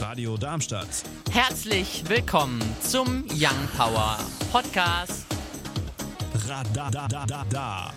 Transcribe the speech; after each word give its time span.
Radio 0.00 0.36
Darmstadt. 0.36 0.88
Herzlich 1.30 2.04
willkommen 2.08 2.62
zum 2.80 3.24
Young 3.32 3.68
Power 3.76 4.18
Podcast. 4.52 5.26
Radadadada. 6.46 7.92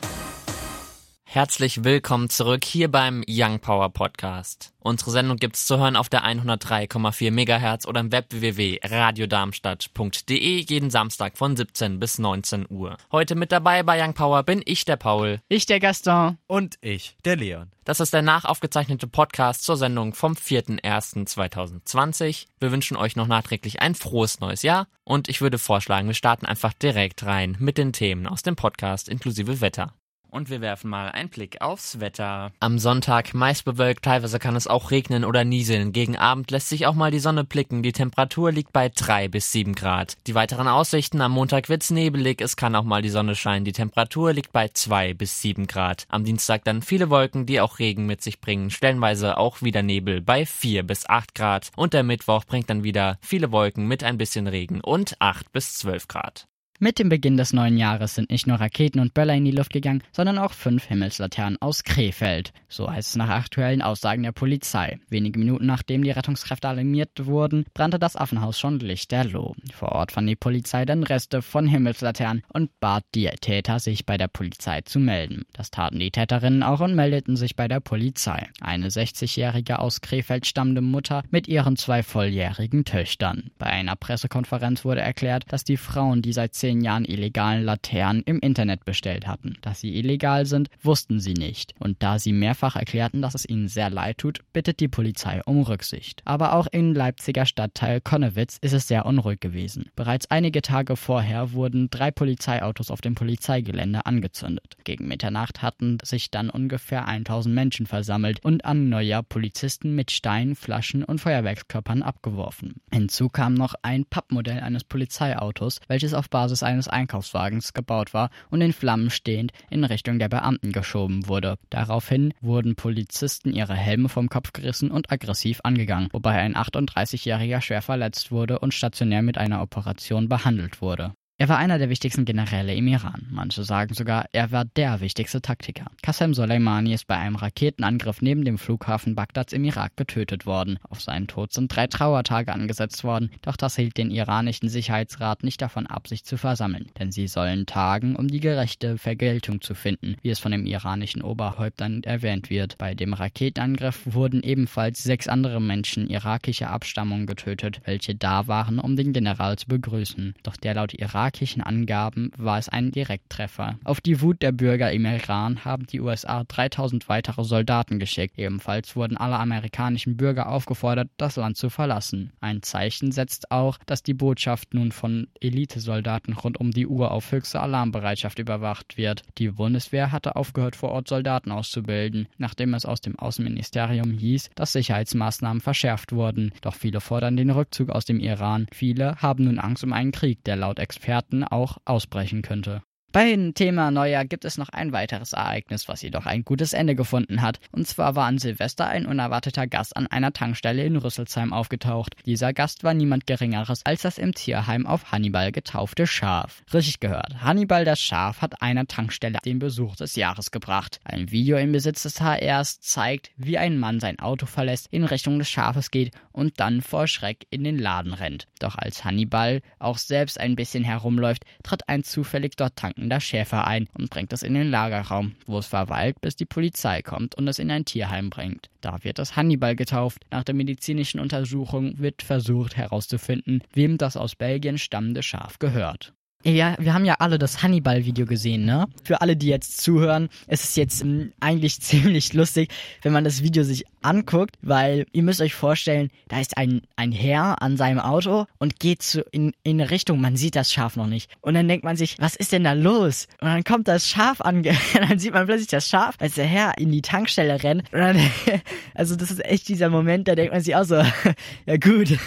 Herzlich 1.33 1.85
willkommen 1.85 2.29
zurück 2.29 2.65
hier 2.65 2.91
beim 2.91 3.23
Young 3.25 3.61
Power 3.61 3.87
Podcast. 3.87 4.73
Unsere 4.79 5.11
Sendung 5.11 5.37
gibt's 5.37 5.65
zu 5.65 5.77
hören 5.77 5.95
auf 5.95 6.09
der 6.09 6.25
103,4 6.25 7.31
MHz 7.31 7.85
oder 7.85 8.01
im 8.01 8.11
Web 8.11 8.25
www.radiodarmstadt.de 8.31 10.65
jeden 10.67 10.89
Samstag 10.89 11.37
von 11.37 11.55
17 11.55 12.01
bis 12.01 12.19
19 12.19 12.65
Uhr. 12.69 12.97
Heute 13.13 13.35
mit 13.35 13.53
dabei 13.53 13.81
bei 13.81 14.03
Young 14.03 14.13
Power 14.13 14.43
bin 14.43 14.61
ich 14.65 14.83
der 14.83 14.97
Paul. 14.97 15.39
Ich, 15.47 15.65
der 15.65 15.79
Gaston. 15.79 16.37
Und 16.47 16.77
ich, 16.81 17.15
der 17.23 17.37
Leon. 17.37 17.71
Das 17.85 18.01
ist 18.01 18.13
der 18.13 18.23
nachaufgezeichnete 18.23 19.07
Podcast 19.07 19.63
zur 19.63 19.77
Sendung 19.77 20.13
vom 20.13 20.33
4.1.2020. 20.33 22.47
Wir 22.59 22.73
wünschen 22.73 22.97
euch 22.97 23.15
noch 23.15 23.27
nachträglich 23.27 23.81
ein 23.81 23.95
frohes 23.95 24.41
neues 24.41 24.63
Jahr 24.63 24.89
und 25.05 25.29
ich 25.29 25.39
würde 25.39 25.59
vorschlagen, 25.59 26.09
wir 26.09 26.13
starten 26.13 26.45
einfach 26.45 26.73
direkt 26.73 27.25
rein 27.25 27.55
mit 27.57 27.77
den 27.77 27.93
Themen 27.93 28.27
aus 28.27 28.43
dem 28.43 28.57
Podcast 28.57 29.07
inklusive 29.07 29.61
Wetter. 29.61 29.93
Und 30.31 30.49
wir 30.49 30.61
werfen 30.61 30.89
mal 30.89 31.09
einen 31.09 31.27
Blick 31.27 31.59
aufs 31.59 31.99
Wetter. 31.99 32.53
Am 32.61 32.79
Sonntag 32.79 33.33
meist 33.33 33.65
bewölkt, 33.65 34.05
teilweise 34.05 34.39
kann 34.39 34.55
es 34.55 34.65
auch 34.65 34.89
regnen 34.89 35.25
oder 35.25 35.43
nieseln. 35.43 35.91
Gegen 35.91 36.17
Abend 36.17 36.51
lässt 36.51 36.69
sich 36.69 36.87
auch 36.87 36.93
mal 36.93 37.11
die 37.11 37.19
Sonne 37.19 37.43
blicken. 37.43 37.83
Die 37.83 37.91
Temperatur 37.91 38.53
liegt 38.53 38.71
bei 38.71 38.87
3 38.87 39.27
bis 39.27 39.51
7 39.51 39.75
Grad. 39.75 40.15
Die 40.27 40.33
weiteren 40.33 40.69
Aussichten 40.69 41.19
am 41.19 41.33
Montag 41.33 41.67
wird's 41.67 41.91
nebelig, 41.91 42.39
es 42.39 42.55
kann 42.55 42.77
auch 42.77 42.85
mal 42.85 43.01
die 43.01 43.09
Sonne 43.09 43.35
scheinen. 43.35 43.65
Die 43.65 43.73
Temperatur 43.73 44.31
liegt 44.31 44.53
bei 44.53 44.69
2 44.69 45.13
bis 45.15 45.41
7 45.41 45.67
Grad. 45.67 46.05
Am 46.07 46.23
Dienstag 46.23 46.63
dann 46.63 46.81
viele 46.81 47.09
Wolken, 47.09 47.45
die 47.45 47.59
auch 47.59 47.79
Regen 47.79 48.05
mit 48.05 48.21
sich 48.21 48.39
bringen. 48.39 48.69
Stellenweise 48.69 49.37
auch 49.37 49.61
wieder 49.61 49.83
Nebel 49.83 50.21
bei 50.21 50.45
4 50.45 50.83
bis 50.83 51.09
8 51.09 51.35
Grad. 51.35 51.71
Und 51.75 51.93
der 51.93 52.03
Mittwoch 52.03 52.45
bringt 52.45 52.69
dann 52.69 52.83
wieder 52.83 53.17
viele 53.19 53.51
Wolken 53.51 53.85
mit 53.85 54.01
ein 54.01 54.17
bisschen 54.17 54.47
Regen 54.47 54.79
und 54.79 55.19
8 55.19 55.51
bis 55.51 55.73
12 55.73 56.07
Grad. 56.07 56.47
Mit 56.83 56.97
dem 56.97 57.09
Beginn 57.09 57.37
des 57.37 57.53
neuen 57.53 57.77
Jahres 57.77 58.15
sind 58.15 58.31
nicht 58.31 58.47
nur 58.47 58.59
Raketen 58.59 58.99
und 58.99 59.13
Böller 59.13 59.35
in 59.35 59.45
die 59.45 59.51
Luft 59.51 59.71
gegangen, 59.71 60.01
sondern 60.11 60.39
auch 60.39 60.51
fünf 60.51 60.85
Himmelslaternen 60.85 61.61
aus 61.61 61.83
Krefeld. 61.83 62.53
So 62.69 62.89
heißt 62.89 63.09
es 63.09 63.15
nach 63.15 63.29
aktuellen 63.29 63.83
Aussagen 63.83 64.23
der 64.23 64.31
Polizei. 64.31 64.97
Wenige 65.07 65.37
Minuten 65.37 65.67
nachdem 65.67 66.03
die 66.03 66.09
Rettungskräfte 66.09 66.67
alarmiert 66.67 67.27
wurden, 67.27 67.65
brannte 67.75 67.99
das 67.99 68.15
Affenhaus 68.15 68.59
schon 68.59 68.79
lichterloh. 68.79 69.53
Vor 69.71 69.91
Ort 69.91 70.11
fand 70.11 70.27
die 70.27 70.35
Polizei 70.35 70.85
dann 70.85 71.03
Reste 71.03 71.43
von 71.43 71.67
Himmelslaternen 71.67 72.41
und 72.51 72.71
bat 72.79 73.03
die 73.13 73.29
Täter, 73.41 73.77
sich 73.77 74.07
bei 74.07 74.17
der 74.17 74.27
Polizei 74.27 74.81
zu 74.81 74.97
melden. 74.97 75.43
Das 75.53 75.69
taten 75.69 75.99
die 75.99 76.09
Täterinnen 76.09 76.63
auch 76.63 76.79
und 76.79 76.95
meldeten 76.95 77.35
sich 77.35 77.55
bei 77.55 77.67
der 77.67 77.79
Polizei. 77.79 78.49
Eine 78.59 78.87
60-jährige 78.87 79.77
aus 79.77 80.01
Krefeld 80.01 80.47
stammende 80.47 80.81
Mutter 80.81 81.21
mit 81.29 81.47
ihren 81.47 81.77
zwei 81.77 82.01
volljährigen 82.01 82.85
Töchtern. 82.85 83.51
Bei 83.59 83.67
einer 83.67 83.95
Pressekonferenz 83.95 84.83
wurde 84.83 85.01
erklärt, 85.01 85.43
dass 85.49 85.63
die 85.63 85.77
Frauen, 85.77 86.23
die 86.23 86.33
seit 86.33 86.55
zehn 86.55 86.70
Jahren 86.79 87.03
illegalen 87.03 87.65
Laternen 87.65 88.23
im 88.23 88.39
Internet 88.39 88.85
bestellt 88.85 89.27
hatten. 89.27 89.57
Dass 89.61 89.81
sie 89.81 89.97
illegal 89.97 90.45
sind, 90.45 90.69
wussten 90.81 91.19
sie 91.19 91.33
nicht. 91.33 91.73
Und 91.79 92.01
da 92.01 92.19
sie 92.19 92.31
mehrfach 92.31 92.77
erklärten, 92.77 93.21
dass 93.21 93.35
es 93.35 93.45
ihnen 93.45 93.67
sehr 93.67 93.89
leid 93.89 94.19
tut, 94.19 94.39
bittet 94.53 94.79
die 94.79 94.87
Polizei 94.87 95.41
um 95.45 95.63
Rücksicht. 95.63 96.21
Aber 96.23 96.53
auch 96.53 96.67
im 96.67 96.93
Leipziger 96.93 97.45
Stadtteil 97.45 97.99
Konnewitz 97.99 98.57
ist 98.61 98.73
es 98.73 98.87
sehr 98.87 99.05
unruhig 99.05 99.41
gewesen. 99.41 99.89
Bereits 99.95 100.31
einige 100.31 100.61
Tage 100.61 100.95
vorher 100.95 101.51
wurden 101.51 101.89
drei 101.89 102.11
Polizeiautos 102.11 102.91
auf 102.91 103.01
dem 103.01 103.15
Polizeigelände 103.15 104.05
angezündet. 104.05 104.77
Gegen 104.83 105.07
Mitternacht 105.07 105.61
hatten 105.61 105.97
sich 106.03 106.31
dann 106.31 106.49
ungefähr 106.49 107.07
1000 107.07 107.53
Menschen 107.53 107.87
versammelt 107.87 108.43
und 108.45 108.63
an 108.65 108.89
Neujahr 108.89 109.23
Polizisten 109.23 109.95
mit 109.95 110.11
Steinen, 110.11 110.55
Flaschen 110.55 111.03
und 111.03 111.19
Feuerwerkskörpern 111.19 112.03
abgeworfen. 112.03 112.75
Hinzu 112.93 113.29
kam 113.29 113.53
noch 113.53 113.73
ein 113.81 114.05
Pappmodell 114.05 114.59
eines 114.59 114.83
Polizeiautos, 114.83 115.79
welches 115.87 116.13
auf 116.13 116.29
Basis 116.29 116.60
eines 116.63 116.87
Einkaufswagens 116.87 117.73
gebaut 117.73 118.13
war 118.13 118.29
und 118.49 118.61
in 118.61 118.73
Flammen 118.73 119.09
stehend 119.09 119.51
in 119.69 119.83
Richtung 119.83 120.19
der 120.19 120.29
Beamten 120.29 120.71
geschoben 120.71 121.27
wurde. 121.27 121.57
Daraufhin 121.69 122.33
wurden 122.41 122.75
Polizisten 122.75 123.53
ihre 123.53 123.75
Helme 123.75 124.09
vom 124.09 124.29
Kopf 124.29 124.53
gerissen 124.53 124.91
und 124.91 125.11
aggressiv 125.11 125.61
angegangen, 125.63 126.09
wobei 126.11 126.39
ein 126.39 126.55
38-Jähriger 126.55 127.61
schwer 127.61 127.81
verletzt 127.81 128.31
wurde 128.31 128.59
und 128.59 128.73
stationär 128.73 129.21
mit 129.21 129.37
einer 129.37 129.61
Operation 129.61 130.29
behandelt 130.29 130.81
wurde. 130.81 131.13
Er 131.41 131.49
war 131.49 131.57
einer 131.57 131.79
der 131.79 131.89
wichtigsten 131.89 132.23
Generäle 132.23 132.75
im 132.75 132.87
Iran. 132.87 133.25
Manche 133.31 133.63
sagen 133.63 133.95
sogar, 133.95 134.25
er 134.31 134.51
war 134.51 134.63
der 134.63 135.01
wichtigste 135.01 135.41
Taktiker. 135.41 135.85
Qasem 136.03 136.35
Soleimani 136.35 136.93
ist 136.93 137.07
bei 137.07 137.17
einem 137.17 137.35
Raketenangriff 137.35 138.21
neben 138.21 138.45
dem 138.45 138.59
Flughafen 138.59 139.15
Bagdads 139.15 139.51
im 139.51 139.63
Irak 139.63 139.97
getötet 139.97 140.45
worden. 140.45 140.77
Auf 140.87 141.01
seinen 141.01 141.25
Tod 141.25 141.51
sind 141.51 141.75
drei 141.75 141.87
Trauertage 141.87 142.53
angesetzt 142.53 143.03
worden, 143.03 143.31
doch 143.41 143.55
das 143.55 143.75
hielt 143.75 143.97
den 143.97 144.11
iranischen 144.11 144.69
Sicherheitsrat 144.69 145.41
nicht 145.41 145.63
davon 145.63 145.87
ab, 145.87 146.07
sich 146.07 146.25
zu 146.25 146.37
versammeln. 146.37 146.91
Denn 146.99 147.11
sie 147.11 147.27
sollen 147.27 147.65
tagen, 147.65 148.15
um 148.15 148.27
die 148.27 148.39
gerechte 148.39 148.99
Vergeltung 148.99 149.61
zu 149.61 149.73
finden, 149.73 150.17
wie 150.21 150.29
es 150.29 150.37
von 150.37 150.51
dem 150.51 150.67
iranischen 150.67 151.23
Oberhäuptern 151.23 152.03
erwähnt 152.03 152.51
wird. 152.51 152.77
Bei 152.77 152.93
dem 152.93 153.13
Raketenangriff 153.13 154.01
wurden 154.05 154.43
ebenfalls 154.43 155.01
sechs 155.01 155.27
andere 155.27 155.59
Menschen 155.59 156.07
irakischer 156.07 156.69
Abstammung 156.69 157.25
getötet, 157.25 157.81
welche 157.85 158.13
da 158.13 158.45
waren, 158.45 158.77
um 158.77 158.95
den 158.95 159.11
General 159.11 159.57
zu 159.57 159.65
begrüßen. 159.65 160.35
Doch 160.43 160.55
der 160.55 160.75
laut 160.75 160.93
Irak 160.93 161.30
irakischen 161.31 161.63
Angaben 161.63 162.31
war 162.37 162.57
es 162.57 162.67
ein 162.67 162.91
Direkttreffer. 162.91 163.77
Auf 163.85 164.01
die 164.01 164.21
Wut 164.21 164.41
der 164.41 164.51
Bürger 164.51 164.91
im 164.91 165.05
Iran 165.05 165.63
haben 165.63 165.87
die 165.87 166.01
USA 166.01 166.43
3000 166.43 167.07
weitere 167.07 167.45
Soldaten 167.45 167.99
geschickt. 167.99 168.37
Ebenfalls 168.37 168.97
wurden 168.97 169.15
alle 169.15 169.39
amerikanischen 169.39 170.17
Bürger 170.17 170.49
aufgefordert, 170.49 171.09
das 171.15 171.37
Land 171.37 171.55
zu 171.55 171.69
verlassen. 171.69 172.33
Ein 172.41 172.61
Zeichen 172.63 173.13
setzt 173.13 173.49
auch, 173.49 173.77
dass 173.85 174.03
die 174.03 174.13
Botschaft 174.13 174.73
nun 174.73 174.91
von 174.91 175.27
Elitesoldaten 175.39 176.33
rund 176.33 176.59
um 176.59 176.71
die 176.71 176.87
Uhr 176.87 177.11
auf 177.11 177.31
höchste 177.31 177.61
Alarmbereitschaft 177.61 178.37
überwacht 178.37 178.97
wird. 178.97 179.23
Die 179.37 179.51
Bundeswehr 179.51 180.11
hatte 180.11 180.35
aufgehört, 180.35 180.75
vor 180.75 180.91
Ort 180.91 181.07
Soldaten 181.07 181.51
auszubilden, 181.51 182.27
nachdem 182.37 182.73
es 182.73 182.85
aus 182.85 182.99
dem 182.99 183.17
Außenministerium 183.17 184.11
hieß, 184.11 184.49
dass 184.55 184.73
Sicherheitsmaßnahmen 184.73 185.61
verschärft 185.61 186.11
wurden. 186.11 186.51
Doch 186.61 186.75
viele 186.75 186.99
fordern 186.99 187.37
den 187.37 187.51
Rückzug 187.51 187.89
aus 187.89 188.03
dem 188.03 188.19
Iran. 188.19 188.67
Viele 188.73 189.15
haben 189.17 189.45
nun 189.45 189.59
Angst 189.59 189.83
um 189.85 189.93
einen 189.93 190.11
Krieg, 190.11 190.43
der 190.43 190.57
laut 190.57 190.79
Experten 190.79 191.20
auch 191.43 191.77
ausbrechen 191.85 192.41
könnte. 192.41 192.83
Beim 193.13 193.53
Thema 193.53 193.91
Neujahr 193.91 194.23
gibt 194.23 194.45
es 194.45 194.57
noch 194.57 194.69
ein 194.69 194.93
weiteres 194.93 195.33
Ereignis, 195.33 195.89
was 195.89 196.01
jedoch 196.01 196.25
ein 196.25 196.45
gutes 196.45 196.71
Ende 196.71 196.95
gefunden 196.95 197.41
hat. 197.41 197.59
Und 197.73 197.85
zwar 197.85 198.15
war 198.15 198.25
an 198.25 198.37
Silvester 198.37 198.87
ein 198.87 199.05
unerwarteter 199.05 199.67
Gast 199.67 199.97
an 199.97 200.07
einer 200.07 200.31
Tankstelle 200.31 200.85
in 200.85 200.95
Rüsselsheim 200.95 201.51
aufgetaucht. 201.51 202.15
Dieser 202.25 202.53
Gast 202.53 202.85
war 202.85 202.93
niemand 202.93 203.27
Geringeres 203.27 203.85
als 203.85 204.03
das 204.03 204.17
im 204.17 204.33
Tierheim 204.33 204.87
auf 204.87 205.11
Hannibal 205.11 205.51
getaufte 205.51 206.07
Schaf. 206.07 206.63
Richtig 206.73 207.01
gehört, 207.01 207.41
Hannibal 207.41 207.83
das 207.83 207.99
Schaf 207.99 208.41
hat 208.41 208.61
einer 208.61 208.87
Tankstelle 208.87 209.39
den 209.43 209.59
Besuch 209.59 209.97
des 209.97 210.15
Jahres 210.15 210.51
gebracht. 210.51 211.01
Ein 211.03 211.31
Video 211.31 211.57
im 211.57 211.73
Besitz 211.73 212.03
des 212.03 212.21
HRs 212.21 212.79
zeigt, 212.79 213.31
wie 213.35 213.57
ein 213.57 213.77
Mann 213.77 213.99
sein 213.99 214.19
Auto 214.19 214.45
verlässt, 214.45 214.87
in 214.89 215.03
Richtung 215.03 215.37
des 215.37 215.49
Schafes 215.49 215.91
geht 215.91 216.13
und 216.31 216.61
dann 216.61 216.81
vor 216.81 217.07
Schreck 217.07 217.45
in 217.49 217.65
den 217.65 217.77
Laden 217.77 218.13
rennt. 218.13 218.47
Doch 218.59 218.77
als 218.77 219.03
Hannibal 219.03 219.61
auch 219.79 219.97
selbst 219.97 220.39
ein 220.39 220.55
bisschen 220.55 220.85
herumläuft, 220.85 221.43
tritt 221.61 221.89
ein 221.89 222.05
zufällig 222.05 222.55
dort 222.55 222.77
tankender 223.01 223.19
Schäfer 223.19 223.65
ein 223.65 223.87
und 223.97 224.09
bringt 224.09 224.31
es 224.31 224.43
in 224.43 224.53
den 224.53 224.69
Lagerraum, 224.69 225.33
wo 225.47 225.57
es 225.57 225.65
verweilt, 225.65 226.21
bis 226.21 226.35
die 226.35 226.45
Polizei 226.45 227.01
kommt 227.01 227.35
und 227.35 227.47
es 227.47 227.57
in 227.57 227.71
ein 227.71 227.85
Tierheim 227.85 228.29
bringt. 228.29 228.69
Da 228.81 229.03
wird 229.03 229.17
es 229.17 229.35
Hannibal 229.35 229.75
getauft. 229.75 230.23
Nach 230.29 230.43
der 230.43 230.55
medizinischen 230.55 231.19
Untersuchung 231.19 231.97
wird 231.97 232.21
versucht 232.21 232.77
herauszufinden, 232.77 233.63
wem 233.73 233.97
das 233.97 234.17
aus 234.17 234.35
Belgien 234.35 234.77
stammende 234.77 235.23
Schaf 235.23 235.57
gehört. 235.57 236.13
Ja, 236.43 236.75
wir 236.79 236.93
haben 236.95 237.05
ja 237.05 237.15
alle 237.19 237.37
das 237.37 237.61
Hannibal-Video 237.61 238.25
gesehen, 238.25 238.65
ne? 238.65 238.87
Für 239.03 239.21
alle, 239.21 239.35
die 239.35 239.47
jetzt 239.47 239.79
zuhören, 239.79 240.29
es 240.47 240.63
ist 240.63 240.77
jetzt 240.77 241.01
m, 241.01 241.33
eigentlich 241.39 241.79
ziemlich 241.81 242.33
lustig, 242.33 242.71
wenn 243.03 243.13
man 243.13 243.23
das 243.23 243.43
Video 243.43 243.63
sich 243.63 243.85
anguckt, 244.01 244.55
weil 244.61 245.05
ihr 245.11 245.23
müsst 245.23 245.41
euch 245.41 245.53
vorstellen, 245.53 246.09
da 246.27 246.39
ist 246.39 246.57
ein, 246.57 246.81
ein 246.95 247.11
Herr 247.11 247.61
an 247.61 247.77
seinem 247.77 247.99
Auto 247.99 248.45
und 248.57 248.79
geht 248.79 249.01
zu, 249.01 249.21
in, 249.31 249.53
in 249.63 249.79
eine 249.79 249.91
Richtung, 249.91 250.21
man 250.21 250.35
sieht 250.35 250.55
das 250.55 250.71
Schaf 250.71 250.95
noch 250.95 251.07
nicht. 251.07 251.29
Und 251.41 251.53
dann 251.53 251.67
denkt 251.67 251.83
man 251.83 251.97
sich, 251.97 252.17
was 252.19 252.35
ist 252.35 252.51
denn 252.51 252.63
da 252.63 252.73
los? 252.73 253.27
Und 253.39 253.47
dann 253.47 253.63
kommt 253.63 253.87
das 253.87 254.07
Schaf 254.07 254.41
an, 254.41 254.63
dann 254.93 255.19
sieht 255.19 255.33
man 255.33 255.45
plötzlich 255.45 255.69
das 255.69 255.87
Schaf, 255.87 256.15
als 256.19 256.35
der 256.35 256.45
Herr 256.45 256.77
in 256.77 256.91
die 256.91 257.01
Tankstelle 257.01 257.61
rennt. 257.63 257.91
Und 257.93 257.99
dann, 257.99 258.17
also 258.95 259.15
das 259.15 259.31
ist 259.31 259.43
echt 259.45 259.67
dieser 259.67 259.89
Moment, 259.89 260.27
da 260.27 260.35
denkt 260.35 260.53
man 260.53 260.61
sich 260.61 260.75
auch 260.75 260.83
so, 260.83 260.95
ja 261.65 261.77
gut, 261.77 262.17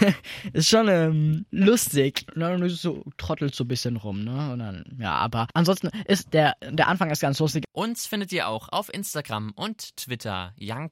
ist 0.52 0.68
schon 0.68 0.88
ähm, 0.88 1.46
lustig. 1.50 2.26
Und 2.34 2.40
dann 2.40 2.62
ist 2.62 2.74
es 2.74 2.82
so, 2.82 3.04
trottelt 3.16 3.54
so 3.54 3.64
ein 3.64 3.68
bisschen 3.68 3.96
rum, 3.96 4.24
ne? 4.24 4.52
Und 4.52 4.58
dann, 4.58 4.84
ja, 4.98 5.14
aber 5.14 5.46
ansonsten 5.54 5.90
ist 6.06 6.32
der, 6.32 6.56
der 6.60 6.88
Anfang 6.88 7.10
ist 7.10 7.20
ganz 7.20 7.38
lustig. 7.38 7.64
Uns 7.72 8.06
findet 8.06 8.32
ihr 8.32 8.48
auch 8.48 8.68
auf 8.70 8.92
Instagram 8.92 9.52
und 9.56 9.96
Twitter 9.96 10.52
Young 10.60 10.90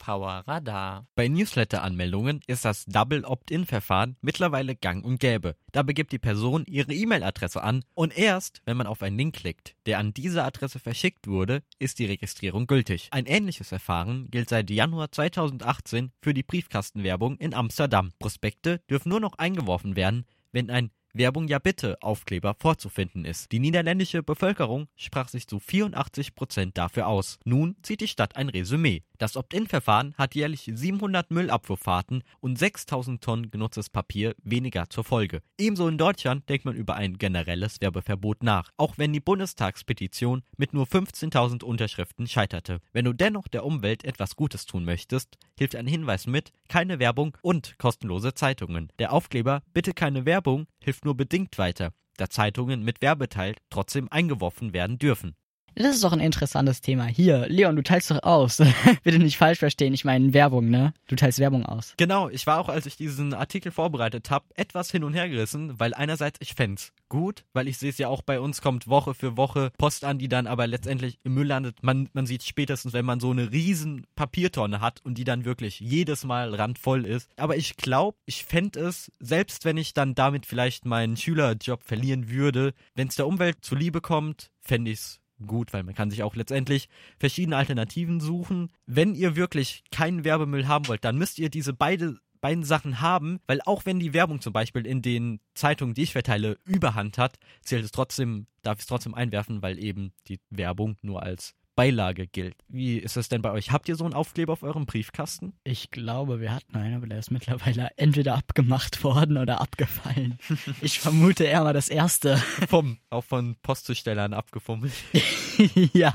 Power 0.72 0.82
Radar. 0.82 1.02
da. 1.02 1.06
Bei 1.14 1.28
Newsletter-Anmeldungen 1.28 2.40
ist 2.46 2.64
das 2.64 2.86
Double 2.86 3.24
Opt-in-Verfahren 3.24 4.16
mittlerweile 4.22 4.74
gang 4.74 5.04
und 5.04 5.20
gäbe. 5.20 5.56
Da 5.70 5.82
begibt 5.82 6.12
die 6.12 6.19
Person 6.19 6.64
ihre 6.66 6.92
E-Mail-Adresse 6.92 7.62
an 7.62 7.84
und 7.94 8.16
erst, 8.16 8.62
wenn 8.64 8.76
man 8.76 8.86
auf 8.86 9.02
einen 9.02 9.19
Link 9.19 9.36
klickt, 9.36 9.76
der 9.86 9.98
an 9.98 10.14
diese 10.14 10.44
Adresse 10.44 10.78
verschickt 10.78 11.26
wurde, 11.26 11.62
ist 11.78 11.98
die 11.98 12.06
Registrierung 12.06 12.66
gültig. 12.66 13.08
Ein 13.10 13.26
ähnliches 13.26 13.69
Verfahren 13.69 14.30
gilt 14.30 14.48
seit 14.48 14.70
Januar 14.70 15.12
2018 15.12 16.12
für 16.20 16.34
die 16.34 16.42
Briefkastenwerbung 16.42 17.36
in 17.36 17.54
Amsterdam. 17.54 18.12
Prospekte 18.19 18.80
dürfen 18.90 19.10
nur 19.10 19.20
noch 19.20 19.38
eingeworfen 19.38 19.96
werden, 19.96 20.24
wenn 20.52 20.70
ein 20.70 20.90
Werbung 21.14 21.46
ja 21.48 21.58
bitte 21.58 21.96
Aufkleber 22.00 22.54
vorzufinden 22.58 23.24
ist. 23.24 23.52
Die 23.52 23.58
niederländische 23.58 24.22
Bevölkerung 24.22 24.88
sprach 24.96 25.28
sich 25.28 25.46
zu 25.46 25.58
84 25.58 26.34
Prozent 26.34 26.78
dafür 26.78 27.06
aus. 27.06 27.38
Nun 27.44 27.76
zieht 27.82 28.00
die 28.00 28.08
Stadt 28.08 28.36
ein 28.36 28.48
Resümee. 28.48 29.02
Das 29.18 29.36
Opt-in-Verfahren 29.36 30.14
hat 30.16 30.34
jährlich 30.34 30.70
700 30.74 31.30
Müllabfuhrfahrten 31.30 32.24
und 32.40 32.58
6000 32.58 33.22
Tonnen 33.22 33.50
genutztes 33.50 33.88
Papier 33.88 34.34
weniger 34.42 34.90
zur 34.90 35.04
Folge. 35.04 35.42
Ebenso 35.58 35.86
in 35.86 35.98
Deutschland 35.98 36.48
denkt 36.48 36.64
man 36.64 36.74
über 36.74 36.96
ein 36.96 37.18
generelles 37.18 37.80
Werbeverbot 37.80 38.42
nach, 38.42 38.70
auch 38.76 38.98
wenn 38.98 39.12
die 39.12 39.20
Bundestagspetition 39.20 40.42
mit 40.56 40.72
nur 40.72 40.86
15.000 40.86 41.62
Unterschriften 41.62 42.26
scheiterte. 42.26 42.80
Wenn 42.92 43.04
du 43.04 43.12
dennoch 43.12 43.46
der 43.48 43.64
Umwelt 43.64 44.04
etwas 44.04 44.34
Gutes 44.34 44.66
tun 44.66 44.84
möchtest, 44.84 45.38
hilft 45.56 45.76
ein 45.76 45.86
Hinweis 45.86 46.26
mit, 46.26 46.52
keine 46.68 46.98
Werbung 46.98 47.36
und 47.42 47.78
kostenlose 47.78 48.34
Zeitungen. 48.34 48.90
Der 48.98 49.12
Aufkleber 49.12 49.62
Bitte 49.72 49.94
keine 49.94 50.26
Werbung 50.26 50.66
hilft 50.82 51.05
nur 51.05 51.17
bedingt 51.17 51.58
weiter, 51.58 51.93
da 52.17 52.29
Zeitungen 52.29 52.82
mit 52.82 53.02
Werbeteil 53.02 53.55
trotzdem 53.70 54.08
eingeworfen 54.11 54.73
werden 54.73 54.99
dürfen. 54.99 55.37
Das 55.74 55.94
ist 55.94 56.04
doch 56.04 56.12
ein 56.12 56.20
interessantes 56.20 56.80
Thema. 56.80 57.06
Hier, 57.06 57.46
Leon, 57.48 57.76
du 57.76 57.82
teilst 57.82 58.10
doch 58.10 58.22
aus. 58.22 58.58
Bitte 59.02 59.19
nicht 59.19 59.36
falsch 59.36 59.58
verstehen, 59.58 59.94
ich 59.94 60.04
meine 60.04 60.34
Werbung, 60.34 60.69
ne? 60.69 60.92
Du 61.08 61.16
teilst 61.16 61.38
Werbung 61.38 61.64
aus. 61.64 61.94
Genau, 61.96 62.28
ich 62.28 62.46
war 62.46 62.58
auch, 62.58 62.69
als 62.69 62.86
ich 62.86 62.96
diesen 62.96 63.34
Artikel 63.34 63.72
vorbereitet 63.72 64.30
habe, 64.30 64.44
etwas 64.54 64.90
hin 64.90 65.04
und 65.04 65.14
her 65.14 65.28
gerissen, 65.28 65.78
weil 65.78 65.94
einerseits 65.94 66.38
ich 66.40 66.54
fände 66.54 66.82
gut, 67.08 67.44
weil 67.52 67.69
ich 67.69 67.78
sehe 67.78 67.90
es 67.90 67.98
ja 67.98 68.08
auch 68.08 68.22
bei 68.22 68.40
uns, 68.40 68.62
kommt 68.62 68.88
Woche 68.88 69.14
für 69.14 69.36
Woche 69.36 69.70
Post 69.78 70.04
an, 70.04 70.19
die 70.19 70.28
dann 70.28 70.46
aber 70.46 70.66
letztendlich 70.66 71.19
im 71.24 71.34
Müll 71.34 71.46
landet. 71.46 71.82
Man, 71.82 72.08
man 72.12 72.26
sieht 72.26 72.42
spätestens, 72.42 72.92
wenn 72.92 73.04
man 73.04 73.20
so 73.20 73.30
eine 73.30 73.52
riesen 73.52 74.06
Papiertonne 74.14 74.80
hat 74.80 75.00
und 75.04 75.19
die 75.19 75.24
dann 75.24 75.44
wirklich 75.44 75.80
jedes 75.80 76.24
Mal 76.24 76.54
randvoll 76.54 77.04
ist. 77.06 77.30
Aber 77.36 77.56
ich 77.56 77.76
glaube, 77.76 78.16
ich 78.24 78.44
fände 78.44 78.80
es, 78.80 79.12
selbst 79.20 79.64
wenn 79.64 79.76
ich 79.76 79.94
dann 79.94 80.14
damit 80.14 80.46
vielleicht 80.46 80.86
meinen 80.86 81.16
Schülerjob 81.16 81.82
verlieren 81.82 82.30
würde, 82.30 82.72
wenn 82.94 83.08
es 83.08 83.16
der 83.16 83.26
Umwelt 83.26 83.58
zuliebe 83.62 84.00
kommt, 84.00 84.50
fände 84.60 84.90
ich 84.90 84.98
es 84.98 85.21
gut, 85.46 85.72
weil 85.72 85.82
man 85.82 85.94
kann 85.94 86.10
sich 86.10 86.22
auch 86.22 86.34
letztendlich 86.34 86.88
verschiedene 87.18 87.56
Alternativen 87.56 88.20
suchen. 88.20 88.70
Wenn 88.86 89.14
ihr 89.14 89.36
wirklich 89.36 89.84
keinen 89.90 90.24
Werbemüll 90.24 90.68
haben 90.68 90.88
wollt, 90.88 91.04
dann 91.04 91.18
müsst 91.18 91.38
ihr 91.38 91.50
diese 91.50 91.72
beide 91.72 92.18
beiden 92.42 92.64
Sachen 92.64 93.00
haben, 93.00 93.40
weil 93.46 93.60
auch 93.64 93.86
wenn 93.86 94.00
die 94.00 94.12
Werbung 94.12 94.40
zum 94.40 94.52
Beispiel 94.52 94.84
in 94.86 95.00
den 95.00 95.40
Zeitungen, 95.54 95.94
die 95.94 96.02
ich 96.02 96.12
verteile, 96.12 96.58
Überhand 96.64 97.16
hat, 97.16 97.38
zählt 97.62 97.84
es 97.84 97.92
trotzdem, 97.92 98.46
darf 98.62 98.78
ich 98.78 98.82
es 98.82 98.88
trotzdem 98.88 99.14
einwerfen, 99.14 99.62
weil 99.62 99.78
eben 99.78 100.12
die 100.26 100.40
Werbung 100.50 100.96
nur 101.02 101.22
als 101.22 101.54
Beilage 101.74 102.26
gilt. 102.26 102.56
Wie 102.69 102.98
ist 102.98 103.16
das 103.16 103.28
denn 103.28 103.42
bei 103.42 103.50
euch? 103.50 103.70
Habt 103.70 103.88
ihr 103.88 103.96
so 103.96 104.04
einen 104.04 104.14
Aufkleber 104.14 104.52
auf 104.52 104.62
eurem 104.62 104.86
Briefkasten? 104.86 105.54
Ich 105.64 105.90
glaube, 105.90 106.40
wir 106.40 106.54
hatten 106.54 106.76
einen, 106.76 106.96
aber 106.96 107.06
der 107.06 107.19
ist 107.19 107.30
mittlerweile 107.30 107.90
entweder 107.96 108.34
abgemacht 108.34 109.02
worden 109.04 109.38
oder 109.38 109.60
abgefallen. 109.60 110.38
ich 110.82 111.00
vermute 111.00 111.44
eher 111.44 111.62
mal 111.62 111.72
das 111.72 111.88
erste. 111.88 112.36
Vom, 112.69 112.98
auch 113.10 113.24
von 113.24 113.56
Postzustellern 113.62 114.34
abgefummelt. 114.34 114.92
ja. 115.92 116.12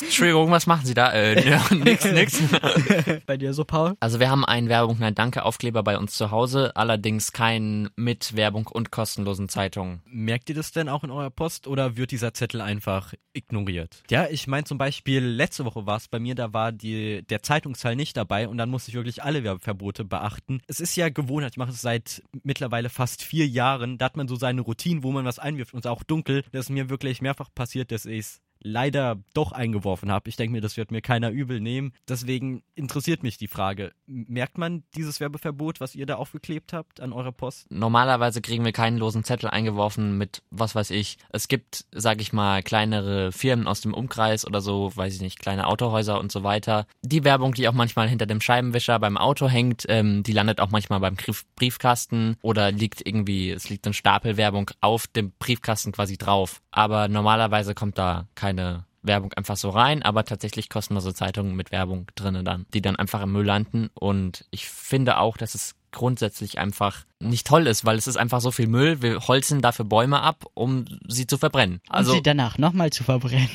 Entschuldigung, 0.00 0.50
was 0.50 0.66
machen 0.66 0.86
Sie 0.86 0.94
da? 0.94 1.12
Äh, 1.12 1.48
ja, 1.48 1.62
nix, 1.74 2.04
nix. 2.04 2.40
bei 3.26 3.36
dir 3.36 3.52
so, 3.54 3.64
Paul? 3.64 3.94
Also 4.00 4.20
wir 4.20 4.30
haben 4.30 4.44
einen 4.44 4.68
Werbung, 4.68 4.96
nein, 4.98 5.14
danke 5.14 5.44
Aufkleber 5.44 5.82
bei 5.82 5.98
uns 5.98 6.14
zu 6.14 6.30
Hause, 6.30 6.72
allerdings 6.76 7.32
keinen 7.32 7.90
mit 7.96 8.36
Werbung 8.36 8.66
und 8.66 8.90
kostenlosen 8.90 9.48
Zeitungen. 9.48 10.02
Merkt 10.06 10.48
ihr 10.48 10.54
das 10.54 10.72
denn 10.72 10.88
auch 10.88 11.04
in 11.04 11.10
eurer 11.10 11.30
Post 11.30 11.66
oder 11.66 11.96
wird 11.96 12.10
dieser 12.10 12.34
Zettel 12.34 12.60
einfach 12.60 13.14
ignoriert? 13.32 14.02
Ja, 14.10 14.26
ich 14.28 14.46
meine 14.46 14.64
zum 14.64 14.78
Beispiel, 14.78 15.24
letzte 15.24 15.64
Woche 15.64 15.86
war 15.86 15.96
es 15.96 16.08
bei 16.08 16.18
mir, 16.18 16.34
da 16.34 16.52
war 16.52 16.72
die, 16.72 17.22
der 17.22 17.42
Zeitungsteil 17.42 17.96
nicht 17.96 18.16
dabei 18.16 18.48
und 18.48 18.58
dann 18.58 18.70
musste 18.70 18.90
ich 18.90 18.94
wirklich 18.94 19.22
alle 19.22 19.44
Werbeverbote 19.44 20.04
beachten. 20.04 20.60
Es 20.66 20.80
ist 20.80 20.96
ja 20.96 21.08
Gewohnheit, 21.08 21.52
ich 21.52 21.58
mache 21.58 21.70
es 21.70 21.80
seit 21.80 22.22
mittlerweile 22.42 22.88
fast 22.88 23.22
vier 23.22 23.46
Jahren, 23.46 23.98
da 23.98 24.06
hat 24.06 24.16
man 24.16 24.28
so 24.28 24.36
seine 24.36 24.62
Routine, 24.62 25.02
wo 25.02 25.12
man 25.12 25.24
was 25.24 25.38
einwirft 25.38 25.74
und 25.74 25.80
es 25.80 25.84
ist 25.84 25.90
auch 25.90 26.02
dunkel. 26.02 26.44
Das 26.52 26.66
ist 26.66 26.70
mir 26.70 26.90
wirklich 26.90 27.22
mehrfach 27.22 27.48
passiert, 27.54 27.92
dass 27.92 28.06
ich 28.06 28.20
es 28.20 28.40
leider 28.60 29.18
doch 29.34 29.52
eingeworfen 29.52 30.10
habe. 30.10 30.28
Ich 30.28 30.36
denke 30.36 30.52
mir, 30.52 30.60
das 30.60 30.76
wird 30.76 30.90
mir 30.90 31.02
keiner 31.02 31.30
übel 31.30 31.60
nehmen. 31.60 31.92
Deswegen 32.08 32.62
interessiert 32.74 33.22
mich 33.22 33.38
die 33.38 33.48
Frage, 33.48 33.92
merkt 34.06 34.58
man 34.58 34.84
dieses 34.94 35.20
Werbeverbot, 35.20 35.80
was 35.80 35.94
ihr 35.94 36.06
da 36.06 36.16
aufgeklebt 36.16 36.72
habt 36.72 37.00
an 37.00 37.12
eurer 37.12 37.32
Post? 37.32 37.70
Normalerweise 37.70 38.40
kriegen 38.40 38.64
wir 38.64 38.72
keinen 38.72 38.98
losen 38.98 39.24
Zettel 39.24 39.50
eingeworfen 39.50 40.18
mit, 40.18 40.42
was 40.50 40.74
weiß 40.74 40.90
ich. 40.90 41.18
Es 41.30 41.48
gibt, 41.48 41.84
sag 41.92 42.20
ich 42.20 42.32
mal, 42.32 42.62
kleinere 42.62 43.32
Firmen 43.32 43.66
aus 43.66 43.80
dem 43.80 43.94
Umkreis 43.94 44.46
oder 44.46 44.60
so, 44.60 44.92
weiß 44.94 45.14
ich 45.14 45.20
nicht, 45.20 45.38
kleine 45.38 45.66
Autohäuser 45.66 46.18
und 46.18 46.32
so 46.32 46.42
weiter. 46.42 46.86
Die 47.02 47.24
Werbung, 47.24 47.54
die 47.54 47.68
auch 47.68 47.72
manchmal 47.72 48.08
hinter 48.08 48.26
dem 48.26 48.40
Scheibenwischer 48.40 48.98
beim 48.98 49.16
Auto 49.16 49.48
hängt, 49.48 49.84
ähm, 49.88 50.22
die 50.22 50.32
landet 50.32 50.60
auch 50.60 50.70
manchmal 50.70 51.00
beim 51.00 51.16
Briefkasten 51.56 52.36
oder 52.42 52.70
liegt 52.72 53.06
irgendwie, 53.06 53.50
es 53.50 53.68
liegt 53.68 53.86
eine 53.86 53.94
Stapelwerbung 53.94 54.70
auf 54.80 55.06
dem 55.06 55.32
Briefkasten 55.38 55.92
quasi 55.92 56.18
drauf. 56.18 56.60
Aber 56.70 57.08
normalerweise 57.08 57.74
kommt 57.74 57.98
da 57.98 58.28
kein 58.34 58.49
keine 58.50 58.84
Werbung 59.02 59.32
einfach 59.34 59.56
so 59.56 59.70
rein, 59.70 60.02
aber 60.02 60.24
tatsächlich 60.24 60.68
kostenlose 60.68 61.14
Zeitungen 61.14 61.56
mit 61.56 61.72
Werbung 61.72 62.06
drinnen 62.16 62.44
dann, 62.44 62.66
die 62.74 62.82
dann 62.82 62.96
einfach 62.96 63.22
im 63.22 63.32
Müll 63.32 63.46
landen. 63.46 63.88
Und 63.94 64.44
ich 64.50 64.68
finde 64.68 65.18
auch, 65.18 65.36
dass 65.36 65.54
es 65.54 65.74
grundsätzlich 65.92 66.58
einfach 66.58 67.04
nicht 67.20 67.46
toll 67.46 67.66
ist, 67.66 67.84
weil 67.84 67.98
es 67.98 68.06
ist 68.06 68.16
einfach 68.16 68.40
so 68.40 68.50
viel 68.50 68.66
Müll. 68.66 69.02
Wir 69.02 69.20
holzen 69.20 69.60
dafür 69.60 69.84
Bäume 69.84 70.20
ab, 70.20 70.46
um 70.54 70.86
sie 71.06 71.26
zu 71.26 71.38
verbrennen. 71.38 71.80
Also 71.88 72.12
um 72.12 72.16
sie 72.16 72.22
danach 72.22 72.58
nochmal 72.58 72.90
zu 72.90 73.04
verbrennen. 73.04 73.48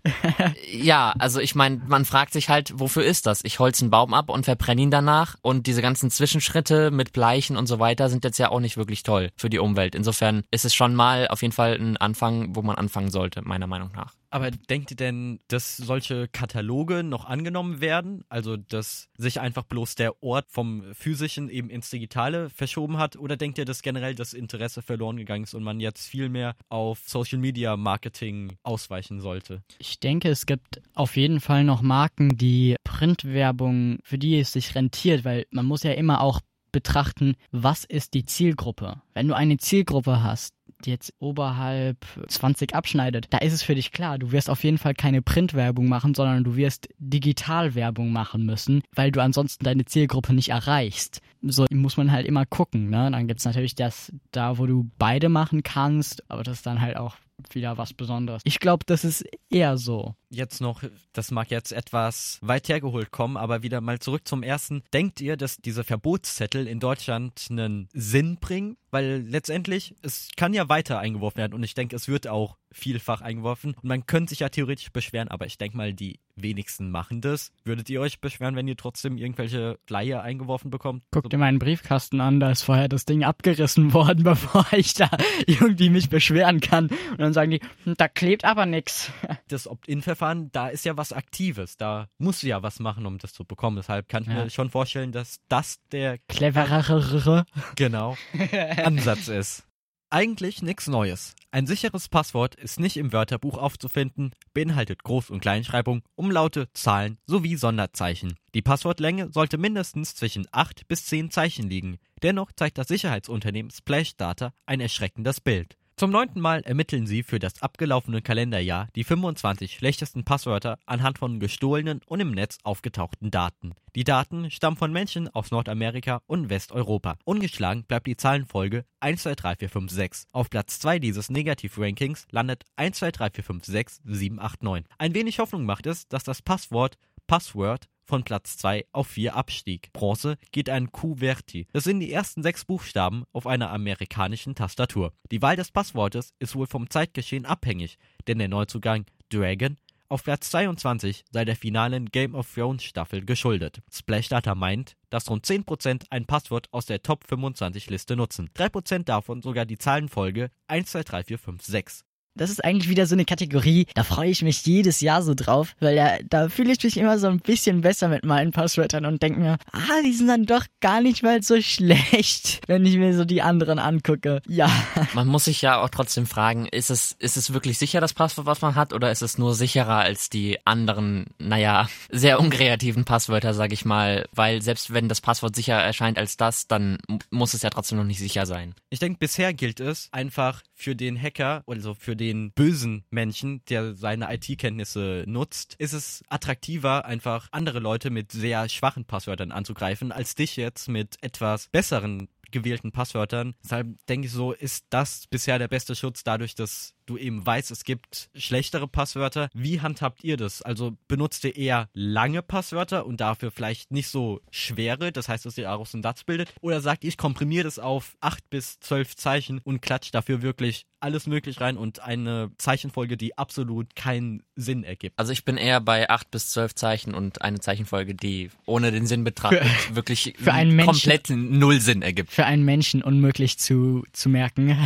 ja, 0.72 1.14
also 1.18 1.40
ich 1.40 1.54
meine, 1.54 1.80
man 1.86 2.04
fragt 2.04 2.32
sich 2.32 2.48
halt, 2.48 2.72
wofür 2.74 3.04
ist 3.04 3.26
das? 3.26 3.44
Ich 3.44 3.58
holze 3.58 3.84
einen 3.84 3.90
Baum 3.90 4.14
ab 4.14 4.28
und 4.28 4.44
verbrenne 4.44 4.82
ihn 4.82 4.90
danach 4.90 5.36
und 5.42 5.66
diese 5.66 5.82
ganzen 5.82 6.10
Zwischenschritte 6.10 6.90
mit 6.90 7.12
Bleichen 7.12 7.56
und 7.56 7.66
so 7.66 7.78
weiter 7.78 8.08
sind 8.08 8.24
jetzt 8.24 8.38
ja 8.38 8.50
auch 8.50 8.60
nicht 8.60 8.76
wirklich 8.76 9.04
toll 9.04 9.30
für 9.36 9.48
die 9.48 9.58
Umwelt. 9.58 9.94
Insofern 9.94 10.42
ist 10.50 10.64
es 10.64 10.74
schon 10.74 10.94
mal 10.94 11.28
auf 11.28 11.42
jeden 11.42 11.52
Fall 11.52 11.74
ein 11.74 11.96
Anfang, 11.96 12.56
wo 12.56 12.62
man 12.62 12.76
anfangen 12.76 13.10
sollte, 13.10 13.42
meiner 13.42 13.66
Meinung 13.66 13.92
nach. 13.94 14.14
Aber 14.30 14.50
denkt 14.50 14.90
ihr 14.90 14.96
denn, 14.96 15.40
dass 15.48 15.76
solche 15.76 16.28
Kataloge 16.28 17.02
noch 17.02 17.24
angenommen 17.24 17.80
werden? 17.80 18.24
Also, 18.28 18.56
dass 18.56 19.08
sich 19.16 19.40
einfach 19.40 19.62
bloß 19.62 19.94
der 19.94 20.22
Ort 20.22 20.46
vom 20.50 20.84
physischen 20.92 21.48
eben 21.48 21.70
ins 21.70 21.88
Digitale 21.88 22.50
verschoben 22.50 22.87
hat? 22.96 23.16
Oder 23.16 23.36
denkt 23.36 23.58
ihr, 23.58 23.64
dass 23.64 23.82
generell 23.82 24.14
das 24.14 24.32
Interesse 24.32 24.80
verloren 24.80 25.16
gegangen 25.16 25.44
ist 25.44 25.54
und 25.54 25.62
man 25.62 25.80
jetzt 25.80 26.08
viel 26.08 26.28
mehr 26.28 26.54
auf 26.68 27.00
Social 27.06 27.38
Media 27.38 27.76
Marketing 27.76 28.56
ausweichen 28.62 29.20
sollte? 29.20 29.62
Ich 29.78 30.00
denke, 30.00 30.30
es 30.30 30.46
gibt 30.46 30.80
auf 30.94 31.16
jeden 31.16 31.40
Fall 31.40 31.64
noch 31.64 31.82
Marken, 31.82 32.36
die 32.36 32.76
Printwerbung, 32.84 33.98
für 34.02 34.18
die 34.18 34.38
es 34.38 34.52
sich 34.52 34.74
rentiert, 34.74 35.24
weil 35.24 35.46
man 35.50 35.66
muss 35.66 35.82
ja 35.82 35.92
immer 35.92 36.22
auch 36.22 36.40
betrachten, 36.72 37.34
was 37.50 37.84
ist 37.84 38.14
die 38.14 38.24
Zielgruppe. 38.24 39.00
Wenn 39.14 39.28
du 39.28 39.34
eine 39.34 39.56
Zielgruppe 39.56 40.22
hast, 40.22 40.54
jetzt 40.86 41.12
oberhalb 41.18 41.98
20 42.28 42.74
abschneidet, 42.74 43.26
da 43.30 43.38
ist 43.38 43.52
es 43.52 43.62
für 43.62 43.74
dich 43.74 43.92
klar, 43.92 44.18
du 44.18 44.32
wirst 44.32 44.50
auf 44.50 44.64
jeden 44.64 44.78
Fall 44.78 44.94
keine 44.94 45.22
Printwerbung 45.22 45.88
machen, 45.88 46.14
sondern 46.14 46.44
du 46.44 46.56
wirst 46.56 46.88
Digitalwerbung 46.98 48.12
machen 48.12 48.44
müssen, 48.46 48.82
weil 48.94 49.10
du 49.10 49.20
ansonsten 49.20 49.64
deine 49.64 49.84
Zielgruppe 49.84 50.32
nicht 50.32 50.50
erreichst. 50.50 51.20
So 51.42 51.66
muss 51.70 51.96
man 51.96 52.10
halt 52.12 52.26
immer 52.26 52.46
gucken, 52.46 52.90
ne? 52.90 53.10
Dann 53.10 53.28
gibt's 53.28 53.44
natürlich 53.44 53.74
das 53.74 54.12
da, 54.32 54.58
wo 54.58 54.66
du 54.66 54.90
beide 54.98 55.28
machen 55.28 55.62
kannst, 55.62 56.28
aber 56.30 56.42
das 56.42 56.58
ist 56.58 56.66
dann 56.66 56.80
halt 56.80 56.96
auch 56.96 57.16
wieder 57.50 57.78
was 57.78 57.94
Besonderes. 57.94 58.42
Ich 58.44 58.58
glaube, 58.58 58.84
das 58.86 59.04
ist 59.04 59.24
eher 59.50 59.78
so. 59.78 60.14
Jetzt 60.30 60.60
noch, 60.60 60.82
das 61.12 61.30
mag 61.30 61.50
jetzt 61.50 61.72
etwas 61.72 62.38
weit 62.42 62.68
hergeholt 62.68 63.10
kommen, 63.10 63.36
aber 63.36 63.62
wieder 63.62 63.80
mal 63.80 63.98
zurück 63.98 64.28
zum 64.28 64.42
ersten. 64.42 64.82
Denkt 64.92 65.20
ihr, 65.20 65.36
dass 65.36 65.56
diese 65.56 65.84
Verbotszettel 65.84 66.66
in 66.66 66.80
Deutschland 66.80 67.46
einen 67.50 67.88
Sinn 67.92 68.36
bringen? 68.38 68.76
Weil 68.90 69.24
letztendlich, 69.26 69.94
es 70.02 70.30
kann 70.36 70.54
ja 70.54 70.68
weiter 70.68 70.98
eingeworfen 70.98 71.38
werden 71.38 71.54
und 71.54 71.62
ich 71.62 71.74
denke, 71.74 71.94
es 71.94 72.08
wird 72.08 72.26
auch 72.26 72.56
vielfach 72.72 73.20
eingeworfen. 73.20 73.74
Und 73.74 73.84
man 73.84 74.06
könnte 74.06 74.30
sich 74.30 74.40
ja 74.40 74.48
theoretisch 74.48 74.90
beschweren, 74.90 75.28
aber 75.28 75.46
ich 75.46 75.58
denke 75.58 75.76
mal, 75.76 75.92
die 75.92 76.20
wenigsten 76.36 76.90
machen 76.90 77.20
das. 77.20 77.52
Würdet 77.64 77.90
ihr 77.90 78.00
euch 78.00 78.20
beschweren, 78.20 78.56
wenn 78.56 78.68
ihr 78.68 78.76
trotzdem 78.76 79.18
irgendwelche 79.18 79.78
Flyer 79.86 80.22
eingeworfen 80.22 80.70
bekommt? 80.70 81.02
Guckt 81.10 81.32
ihr 81.32 81.38
meinen 81.38 81.58
Briefkasten 81.58 82.20
an, 82.20 82.40
da 82.40 82.50
ist 82.50 82.62
vorher 82.62 82.88
das 82.88 83.04
Ding 83.04 83.24
abgerissen 83.24 83.92
worden, 83.94 84.24
bevor 84.24 84.66
ich 84.72 84.94
da 84.94 85.10
irgendwie 85.46 85.90
mich 85.90 86.08
beschweren 86.08 86.60
kann. 86.60 86.88
Und 87.10 87.20
dann 87.20 87.32
sagen 87.32 87.50
die, 87.50 87.60
hm, 87.84 87.94
da 87.96 88.08
klebt 88.08 88.44
aber 88.44 88.66
nix. 88.66 89.10
Das 89.48 89.66
Opt-in-Verfahren, 89.66 90.50
da 90.52 90.68
ist 90.68 90.84
ja 90.84 90.96
was 90.96 91.12
Aktives. 91.12 91.76
Da 91.76 92.08
musst 92.18 92.42
du 92.42 92.48
ja 92.48 92.62
was 92.62 92.80
machen, 92.80 93.06
um 93.06 93.18
das 93.18 93.32
zu 93.32 93.44
bekommen. 93.44 93.76
Deshalb 93.76 94.08
kann 94.08 94.22
ich 94.22 94.28
ja. 94.28 94.44
mir 94.44 94.50
schon 94.50 94.70
vorstellen, 94.70 95.12
dass 95.12 95.40
das 95.48 95.80
der 95.90 96.18
cleverere 96.28 97.44
genau 97.76 98.16
Ansatz 98.84 99.28
ist. 99.28 99.64
Eigentlich 100.10 100.62
nichts 100.62 100.86
Neues. 100.86 101.34
Ein 101.50 101.66
sicheres 101.66 102.08
Passwort 102.08 102.54
ist 102.54 102.80
nicht 102.80 102.96
im 102.96 103.12
Wörterbuch 103.12 103.58
aufzufinden, 103.58 104.32
beinhaltet 104.54 105.02
Groß- 105.02 105.30
und 105.30 105.40
Kleinschreibung, 105.40 106.02
Umlaute, 106.14 106.70
Zahlen 106.72 107.18
sowie 107.26 107.56
Sonderzeichen. 107.56 108.34
Die 108.54 108.62
Passwortlänge 108.62 109.30
sollte 109.32 109.58
mindestens 109.58 110.14
zwischen 110.14 110.46
8 110.50 110.88
bis 110.88 111.04
10 111.04 111.30
Zeichen 111.30 111.68
liegen. 111.68 111.98
Dennoch 112.22 112.52
zeigt 112.52 112.78
das 112.78 112.88
Sicherheitsunternehmen 112.88 113.70
Splash 113.70 114.16
Data 114.16 114.54
ein 114.64 114.80
erschreckendes 114.80 115.42
Bild. 115.42 115.76
Zum 115.98 116.12
neunten 116.12 116.40
Mal 116.40 116.60
ermitteln 116.60 117.08
sie 117.08 117.24
für 117.24 117.40
das 117.40 117.60
abgelaufene 117.60 118.22
Kalenderjahr 118.22 118.86
die 118.94 119.02
25 119.02 119.74
schlechtesten 119.74 120.22
Passwörter 120.22 120.78
anhand 120.86 121.18
von 121.18 121.40
gestohlenen 121.40 122.02
und 122.06 122.20
im 122.20 122.30
Netz 122.30 122.58
aufgetauchten 122.62 123.32
Daten. 123.32 123.72
Die 123.96 124.04
Daten 124.04 124.48
stammen 124.52 124.76
von 124.76 124.92
Menschen 124.92 125.28
aus 125.28 125.50
Nordamerika 125.50 126.20
und 126.28 126.50
Westeuropa. 126.50 127.16
Ungeschlagen 127.24 127.82
bleibt 127.82 128.06
die 128.06 128.16
Zahlenfolge 128.16 128.84
1, 129.00 129.24
2, 129.24 129.34
3, 129.34 129.56
4, 129.56 129.68
5, 129.70 129.90
6. 129.90 130.26
Auf 130.30 130.50
Platz 130.50 130.78
2 130.78 131.00
dieses 131.00 131.30
Negativ-Rankings 131.30 132.28
landet 132.30 132.62
1, 132.76 132.96
2, 132.98 133.10
3, 133.10 133.30
4, 133.30 133.44
5, 133.44 133.64
6, 133.64 134.00
7, 134.04 134.38
8, 134.38 134.62
9. 134.62 134.84
Ein 134.98 135.14
wenig 135.14 135.40
Hoffnung 135.40 135.64
macht 135.64 135.86
es, 135.86 136.06
dass 136.06 136.22
das 136.22 136.42
Passwort 136.42 136.96
Password 137.28 137.88
von 138.04 138.24
Platz 138.24 138.56
2 138.56 138.86
auf 138.90 139.06
4 139.08 139.36
abstieg. 139.36 139.92
Bronze 139.92 140.38
geht 140.50 140.70
ein 140.70 140.90
QWERTY. 140.90 141.68
Das 141.72 141.84
sind 141.84 142.00
die 142.00 142.10
ersten 142.10 142.42
sechs 142.42 142.64
Buchstaben 142.64 143.24
auf 143.32 143.46
einer 143.46 143.70
amerikanischen 143.70 144.54
Tastatur. 144.54 145.12
Die 145.30 145.42
Wahl 145.42 145.54
des 145.54 145.70
Passwortes 145.70 146.32
ist 146.38 146.56
wohl 146.56 146.66
vom 146.66 146.88
Zeitgeschehen 146.88 147.44
abhängig, 147.44 147.98
denn 148.26 148.38
der 148.38 148.48
Neuzugang 148.48 149.04
Dragon 149.28 149.76
auf 150.08 150.24
Platz 150.24 150.48
22 150.48 151.26
sei 151.30 151.44
der 151.44 151.54
finalen 151.54 152.06
Game 152.06 152.34
of 152.34 152.50
Thrones 152.54 152.82
Staffel 152.82 153.26
geschuldet. 153.26 153.82
Splashdata 153.92 154.54
meint, 154.54 154.96
dass 155.10 155.28
rund 155.28 155.44
10% 155.44 156.06
ein 156.08 156.24
Passwort 156.24 156.68
aus 156.72 156.86
der 156.86 157.02
Top 157.02 157.24
25 157.28 157.90
Liste 157.90 158.16
nutzen. 158.16 158.48
3% 158.56 159.04
davon 159.04 159.42
sogar 159.42 159.66
die 159.66 159.76
Zahlenfolge 159.76 160.50
1, 160.66 160.90
2, 160.90 161.02
3, 161.02 161.24
4, 161.24 161.38
5, 161.38 161.62
6 161.62 162.04
das 162.38 162.50
ist 162.50 162.64
eigentlich 162.64 162.88
wieder 162.88 163.06
so 163.06 163.14
eine 163.14 163.24
Kategorie, 163.24 163.86
da 163.94 164.04
freue 164.04 164.30
ich 164.30 164.42
mich 164.42 164.64
jedes 164.64 165.00
Jahr 165.00 165.22
so 165.22 165.34
drauf, 165.34 165.74
weil 165.80 165.96
ja, 165.96 166.16
da 166.28 166.48
fühle 166.48 166.72
ich 166.72 166.82
mich 166.82 166.96
immer 166.96 167.18
so 167.18 167.26
ein 167.26 167.40
bisschen 167.40 167.80
besser 167.82 168.08
mit 168.08 168.24
meinen 168.24 168.52
Passwörtern 168.52 169.04
und 169.04 169.22
denke 169.22 169.40
mir, 169.40 169.58
ah, 169.72 170.02
die 170.04 170.12
sind 170.12 170.28
dann 170.28 170.46
doch 170.46 170.64
gar 170.80 171.00
nicht 171.00 171.22
mal 171.22 171.42
so 171.42 171.60
schlecht, 171.60 172.60
wenn 172.66 172.86
ich 172.86 172.96
mir 172.96 173.14
so 173.16 173.24
die 173.24 173.42
anderen 173.42 173.78
angucke. 173.78 174.40
Ja. 174.48 174.70
Man 175.14 175.28
muss 175.28 175.44
sich 175.44 175.62
ja 175.62 175.80
auch 175.80 175.88
trotzdem 175.88 176.26
fragen, 176.26 176.66
ist 176.66 176.90
es, 176.90 177.16
ist 177.18 177.36
es 177.36 177.52
wirklich 177.52 177.78
sicher 177.78 178.00
das 178.00 178.14
Passwort, 178.14 178.46
was 178.46 178.62
man 178.62 178.74
hat, 178.74 178.92
oder 178.92 179.10
ist 179.10 179.22
es 179.22 179.38
nur 179.38 179.54
sicherer 179.54 179.98
als 179.98 180.30
die 180.30 180.58
anderen, 180.64 181.26
naja, 181.38 181.88
sehr 182.10 182.40
unkreativen 182.40 183.04
Passwörter, 183.04 183.54
sag 183.54 183.72
ich 183.72 183.84
mal, 183.84 184.26
weil 184.32 184.62
selbst 184.62 184.92
wenn 184.92 185.08
das 185.08 185.20
Passwort 185.20 185.56
sicher 185.56 185.74
erscheint 185.74 186.18
als 186.18 186.36
das, 186.36 186.66
dann 186.66 186.98
muss 187.30 187.54
es 187.54 187.62
ja 187.62 187.70
trotzdem 187.70 187.98
noch 187.98 188.04
nicht 188.04 188.18
sicher 188.18 188.46
sein. 188.46 188.74
Ich 188.90 188.98
denke, 188.98 189.18
bisher 189.18 189.52
gilt 189.52 189.80
es 189.80 190.08
einfach 190.12 190.62
für 190.78 190.94
den 190.94 191.20
Hacker, 191.20 191.64
also 191.66 191.94
für 191.94 192.14
den 192.14 192.52
bösen 192.52 193.04
Menschen, 193.10 193.64
der 193.68 193.94
seine 193.94 194.32
IT-Kenntnisse 194.32 195.24
nutzt, 195.26 195.74
ist 195.78 195.92
es 195.92 196.22
attraktiver, 196.28 197.04
einfach 197.04 197.48
andere 197.50 197.80
Leute 197.80 198.10
mit 198.10 198.30
sehr 198.30 198.68
schwachen 198.68 199.04
Passwörtern 199.04 199.50
anzugreifen, 199.50 200.12
als 200.12 200.36
dich 200.36 200.56
jetzt 200.56 200.88
mit 200.88 201.16
etwas 201.20 201.68
besseren 201.68 202.28
gewählten 202.50 202.92
Passwörtern. 202.92 203.54
Deshalb 203.62 203.88
denke 204.08 204.26
ich 204.26 204.32
so, 204.32 204.52
ist 204.52 204.86
das 204.90 205.26
bisher 205.28 205.58
der 205.58 205.68
beste 205.68 205.94
Schutz 205.94 206.24
dadurch, 206.24 206.54
dass 206.54 206.94
du 207.06 207.16
eben 207.16 207.44
weißt, 207.44 207.70
es 207.70 207.84
gibt 207.84 208.30
schlechtere 208.34 208.86
Passwörter. 208.86 209.48
Wie 209.54 209.80
handhabt 209.80 210.24
ihr 210.24 210.36
das? 210.36 210.62
Also 210.62 210.96
benutzt 211.08 211.44
ihr 211.44 211.56
eher 211.56 211.88
lange 211.94 212.42
Passwörter 212.42 213.06
und 213.06 213.20
dafür 213.20 213.50
vielleicht 213.50 213.90
nicht 213.90 214.08
so 214.08 214.40
schwere, 214.50 215.10
das 215.12 215.28
heißt, 215.28 215.46
dass 215.46 215.58
ihr 215.58 215.64
daraus 215.64 215.94
einen 215.94 216.02
Satz 216.02 216.24
bildet? 216.24 216.52
Oder 216.60 216.80
sagt 216.80 217.04
ihr, 217.04 217.08
ich 217.08 217.16
komprimiere 217.16 217.64
das 217.64 217.78
auf 217.78 218.16
8 218.20 218.50
bis 218.50 218.78
12 218.80 219.16
Zeichen 219.16 219.60
und 219.64 219.80
klatscht 219.80 220.14
dafür 220.14 220.42
wirklich 220.42 220.86
alles 221.00 221.26
möglich 221.26 221.60
rein 221.60 221.76
und 221.76 222.00
eine 222.00 222.50
Zeichenfolge, 222.58 223.16
die 223.16 223.36
absolut 223.38 223.94
keinen 223.94 224.42
Sinn 224.56 224.84
ergibt. 224.84 225.18
Also 225.18 225.32
ich 225.32 225.44
bin 225.44 225.56
eher 225.56 225.80
bei 225.80 226.10
8 226.10 226.30
bis 226.30 226.50
12 226.50 226.74
Zeichen 226.74 227.14
und 227.14 227.42
eine 227.42 227.60
Zeichenfolge, 227.60 228.14
die 228.14 228.50
ohne 228.66 228.90
den 228.90 229.06
Sinn 229.06 229.24
betrachtet 229.24 229.64
für, 229.66 229.94
wirklich 229.96 230.34
für 230.38 230.52
einen 230.52 230.74
Menschen, 230.74 230.92
komplett 230.92 231.30
null 231.30 231.80
Sinn 231.80 232.02
ergibt. 232.02 232.32
Für 232.32 232.46
einen 232.46 232.64
Menschen 232.64 233.02
unmöglich 233.02 233.58
zu, 233.58 234.04
zu 234.12 234.28
merken. 234.28 234.76